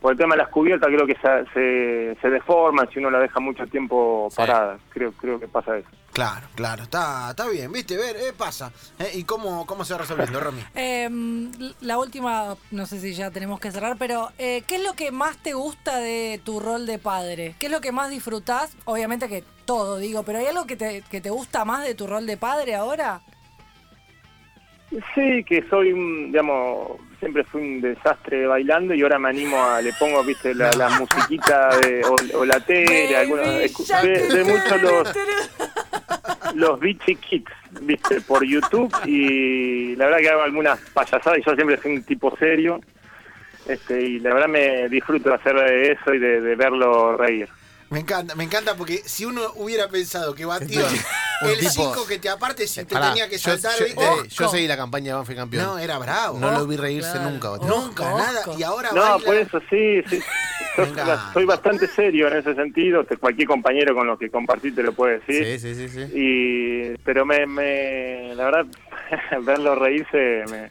Por 0.01 0.13
el 0.13 0.19
tema 0.19 0.35
de 0.37 0.43
las 0.43 0.49
cubiertas 0.51 0.89
creo 0.89 1.07
que 1.07 1.15
se, 1.17 1.53
se, 1.53 2.21
se 2.21 2.31
deforman 2.31 2.89
si 2.93 3.01
uno 3.01 3.11
la 3.11 3.19
deja 3.19 3.41
mucho 3.41 3.67
tiempo 3.67 4.29
Sí. 4.31 4.37
parada. 4.37 4.79
Creo 4.91 5.13
creo 5.13 5.41
que 5.41 5.49
pasa 5.49 5.77
eso. 5.77 5.89
Claro, 6.13 6.47
claro, 6.55 6.85
está, 6.85 7.31
está 7.31 7.49
bien, 7.49 7.71
viste, 7.73 7.97
ver, 7.97 8.17
eh, 8.17 8.33
pasa. 8.37 8.73
Eh, 8.99 9.11
¿Y 9.15 9.25
cómo, 9.25 9.67
cómo 9.67 9.85
se 9.85 9.95
va 9.95 10.01
resolviendo, 10.01 10.39
Romy? 10.41 10.63
Eh, 10.75 11.09
la 11.81 11.99
última, 11.99 12.57
no 12.71 12.87
sé 12.87 13.01
si 13.01 13.13
ya 13.15 13.31
tenemos 13.31 13.61
que 13.61 13.71
cerrar, 13.73 13.97
pero 13.99 14.31
eh, 14.39 14.63
¿qué 14.67 14.77
es 14.77 14.85
lo 14.85 14.95
que 14.95 15.11
más 15.11 15.37
te 15.39 15.53
gusta 15.55 15.99
de 15.99 16.41
tu 16.45 16.61
rol 16.61 16.87
de 16.87 16.99
padre? 16.99 17.55
¿Qué 17.59 17.67
es 17.67 17.73
lo 17.73 17.81
que 17.81 17.93
más 17.93 18.11
disfrutás? 18.11 18.77
Obviamente 18.85 19.29
que 19.29 19.43
todo, 19.65 19.99
digo, 19.99 20.23
pero 20.23 20.39
¿hay 20.39 20.47
algo 20.47 20.67
que 20.67 20.77
te, 20.77 21.03
que 21.11 21.21
te 21.21 21.31
gusta 21.31 21.65
más 21.65 21.85
de 21.85 21.95
tu 21.95 22.07
rol 22.07 22.27
de 22.27 22.37
padre 22.37 22.75
ahora? 22.75 23.21
Sí, 25.15 25.45
que 25.45 25.65
soy 25.69 25.93
un, 25.93 26.33
digamos, 26.33 26.93
siempre 27.19 27.45
fui 27.45 27.61
un 27.61 27.81
desastre 27.83 28.47
bailando 28.47 28.95
y 28.95 29.03
ahora 29.03 29.19
me 29.19 29.29
animo 29.29 29.63
a, 29.63 29.83
le 29.83 29.93
pongo, 29.93 30.25
viste, 30.25 30.55
la, 30.55 30.73
la 30.73 30.89
musiquita 30.91 31.77
de, 31.79 32.03
o, 32.05 32.39
o 32.39 32.45
la 32.47 32.59
tele, 32.61 33.15
alguna, 33.15 33.43
de, 33.43 34.29
de 34.29 34.45
muchos 34.45 34.81
los, 34.81 35.15
los 36.55 36.81
Beachy 36.81 37.17
Kids, 37.17 37.53
viste, 37.83 38.23
por 38.23 38.45
YouTube 38.45 38.95
y 39.05 39.95
la 39.97 40.07
verdad 40.07 40.19
que 40.21 40.29
hago 40.31 40.43
algunas 40.43 40.81
payasadas 40.95 41.39
y 41.39 41.43
yo 41.43 41.55
siempre 41.55 41.77
soy 41.83 41.97
un 41.97 42.03
tipo 42.05 42.35
serio 42.39 42.81
este 43.67 44.01
y 44.01 44.19
la 44.21 44.33
verdad 44.33 44.49
me 44.49 44.89
disfruto 44.89 45.29
de 45.29 45.35
hacer 45.35 45.57
eso 45.59 46.15
y 46.15 46.19
de, 46.19 46.41
de 46.41 46.55
verlo 46.57 47.15
reír. 47.17 47.47
Me 47.91 48.01
encanta, 48.01 48.35
me 48.35 48.45
encanta 48.45 48.75
porque 48.75 48.99
si 49.05 49.27
uno 49.27 49.43
hubiera 49.57 49.89
pensado 49.89 50.35
que 50.35 50.47
batió 50.47 50.81
Un 51.43 51.51
el 51.51 51.59
tipo- 51.59 51.71
5 51.95 52.07
que 52.07 52.19
te 52.19 52.29
aparte 52.29 52.67
si 52.67 52.85
te 52.85 52.95
Pará, 52.95 53.09
tenía 53.11 53.29
que 53.29 53.39
saltar, 53.39 53.73
yo- 53.79 53.85
¿viste? 53.85 54.05
eh, 54.05 54.29
yo 54.29 54.49
seguí 54.49 54.67
la 54.67 54.77
campaña 54.77 55.07
de 55.07 55.13
Banfield 55.15 55.39
campeón. 55.41 55.65
no, 55.65 55.79
era 55.79 55.99
bravo. 55.99 56.39
No 56.39 56.51
lo 56.51 56.67
vi 56.67 56.77
reírse 56.77 57.13
Claro. 57.13 57.31
nunca. 57.31 57.49
Nunca, 57.67 58.03
Osco, 58.15 58.19
nada. 58.19 58.43
Y 58.59 58.63
ahora 58.65 58.91
No, 58.93 59.01
baila. 59.03 59.25
por 59.27 59.37
eso 59.37 59.61
sí, 59.71 60.03
sí. 60.09 60.21
Soy 61.33 61.45
bastante 61.45 61.87
serio 61.89 62.29
en 62.29 62.37
ese 62.39 62.55
sentido, 62.55 63.05
cualquier 63.21 63.49
compañero 63.49 63.95
con 63.95 64.07
los 64.07 64.19
que 64.19 64.31
compartí 64.31 64.71
te 64.73 64.83
lo 64.83 64.93
puede 64.93 65.19
decir. 65.21 65.59
Sí, 65.59 65.75
sí, 65.75 65.75
sí, 65.75 65.89
sí. 65.89 66.13
y 66.15 66.97
pero 67.05 67.25
me, 67.27 67.47
me 67.47 68.33
la 68.35 68.45
verdad 68.45 68.67
verlo 69.43 69.75
reírse 69.75 70.45
me. 70.51 70.71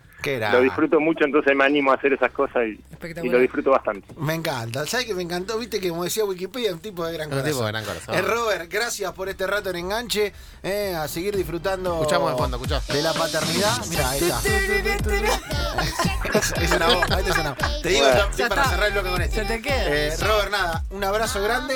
Lo 0.52 0.62
disfruto 0.62 1.00
mucho 1.00 1.24
entonces 1.26 1.56
me 1.56 1.66
animo 1.66 1.92
a 1.92 1.96
hacer 1.96 2.13
esas 2.13 2.32
cosas 2.32 2.63
y, 2.68 2.80
Espectacular. 2.92 3.26
y 3.26 3.30
lo 3.30 3.40
disfruto 3.40 3.72
bastante 3.72 4.08
Me 4.18 4.34
encanta. 4.36 4.86
¿Sabes 4.86 5.06
que 5.06 5.13
me 5.13 5.24
encantó? 5.24 5.58
Viste 5.58 5.80
que 5.80 5.90
como 5.90 6.04
decía 6.04 6.26
Wikipedia, 6.26 6.74
un 6.74 6.80
tipo 6.80 7.06
de 7.06 7.13
gran 7.13 7.28
Un 7.28 7.32
corazón. 7.40 7.52
tipo 7.52 7.66
de 7.66 7.72
gran 7.72 7.86
corazón. 7.86 8.16
Eh, 8.16 8.22
Robert, 8.22 8.72
gracias 8.72 9.12
por 9.13 9.30
este 9.30 9.48
rato 9.48 9.70
en 9.70 9.78
enganche. 9.78 10.34
eh, 10.63 10.94
a 10.96 11.08
seguir 11.08 11.36
disfrutando 11.38 11.94
Escuchamos 11.96 12.32
de 12.32 12.38
fondo, 12.38 12.58
escuchá. 12.58 12.82
de 12.94 13.02
la 13.02 13.13
paternidad. 13.13 13.86
Mira, 13.90 14.10
ahí 14.10 14.20
está. 14.24 14.42
es 16.62 16.72
una 16.72 16.88
voz, 16.88 17.12
ahí 17.12 17.24
te 17.24 17.30
voz. 17.32 17.82
Te 17.82 17.90
digo, 17.90 18.06
Bueno. 18.08 18.30
ya- 18.36 18.50
para 18.50 18.63
cerrar 18.66 18.88
el 18.88 18.94
bloque 18.94 19.10
con 19.10 19.22
este. 19.22 19.36
Se 19.42 19.46
te 19.46 19.62
queda. 19.62 19.84
Eh, 19.88 20.13
Robert, 20.22 20.52
nada, 20.52 20.84
un 20.92 21.04
abrazo 21.04 21.42
grande 21.44 21.76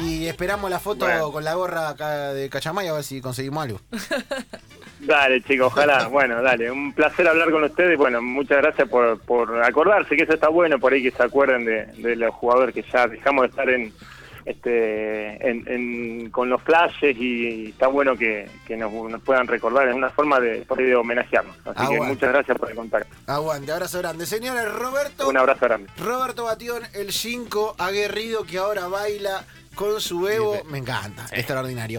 y 0.00 0.26
esperamos 0.26 0.70
la 0.70 0.78
foto 0.80 1.06
Bueno. 1.06 1.32
con 1.32 1.44
la 1.44 1.54
gorra 1.54 1.88
acá 1.88 2.32
de 2.34 2.48
Cachamay 2.50 2.88
a 2.88 2.92
ver 2.92 3.04
si 3.04 3.20
conseguimos 3.20 3.62
algo. 3.64 3.80
dale 5.06 5.40
chicos 5.42 5.68
ojalá 5.68 6.08
bueno 6.10 6.42
dale 6.42 6.70
un 6.70 6.92
placer 6.92 7.26
hablar 7.28 7.50
con 7.50 7.64
ustedes 7.64 7.96
bueno 7.96 8.20
muchas 8.20 8.58
gracias 8.58 8.88
por, 8.88 9.18
por 9.20 9.62
acordarse 9.62 10.16
que 10.16 10.24
eso 10.24 10.34
está 10.34 10.48
bueno 10.48 10.78
por 10.78 10.92
ahí 10.92 11.02
que 11.02 11.10
se 11.10 11.22
acuerden 11.22 11.64
de, 11.64 11.86
de 11.98 12.16
los 12.16 12.34
jugadores 12.34 12.74
que 12.74 12.82
ya 12.92 13.06
dejamos 13.06 13.42
de 13.42 13.48
estar 13.48 13.70
en 13.70 13.92
este 14.44 15.48
en, 15.48 15.64
en- 15.66 16.30
con 16.30 16.48
los 16.48 16.62
flashes 16.62 17.16
y 17.16 17.70
está 17.70 17.88
bueno 17.88 18.16
que, 18.16 18.48
que 18.66 18.76
nos, 18.76 18.92
nos 18.92 19.20
puedan 19.22 19.46
recordar 19.46 19.88
es 19.88 19.94
una 19.94 20.10
forma 20.10 20.38
de, 20.40 20.58
por 20.62 20.78
ahí 20.78 20.86
de 20.86 20.96
homenajearnos 20.96 21.56
así 21.64 21.92
que 21.92 22.00
muchas 22.00 22.30
gracias 22.32 22.56
por 22.58 22.70
el 22.70 22.76
contacto 22.76 23.14
Aguante, 23.26 23.72
abrazo 23.72 23.98
grande. 23.98 24.24
Señores, 24.26 24.72
Roberto. 24.72 25.28
un 25.28 25.36
abrazo 25.36 25.60
grande 25.66 25.88
Roberto 25.98 26.44
Batión, 26.44 26.82
el 26.94 27.12
5 27.12 27.74
aguerrido 27.78 28.44
que 28.44 28.58
ahora 28.58 28.86
baila 28.86 29.44
con 29.74 30.00
su 30.00 30.26
Evo. 30.26 30.54
Sí, 30.54 30.60
sí. 30.62 30.68
Me 30.70 30.78
encanta, 30.78 31.26
extraordinario. 31.32 31.94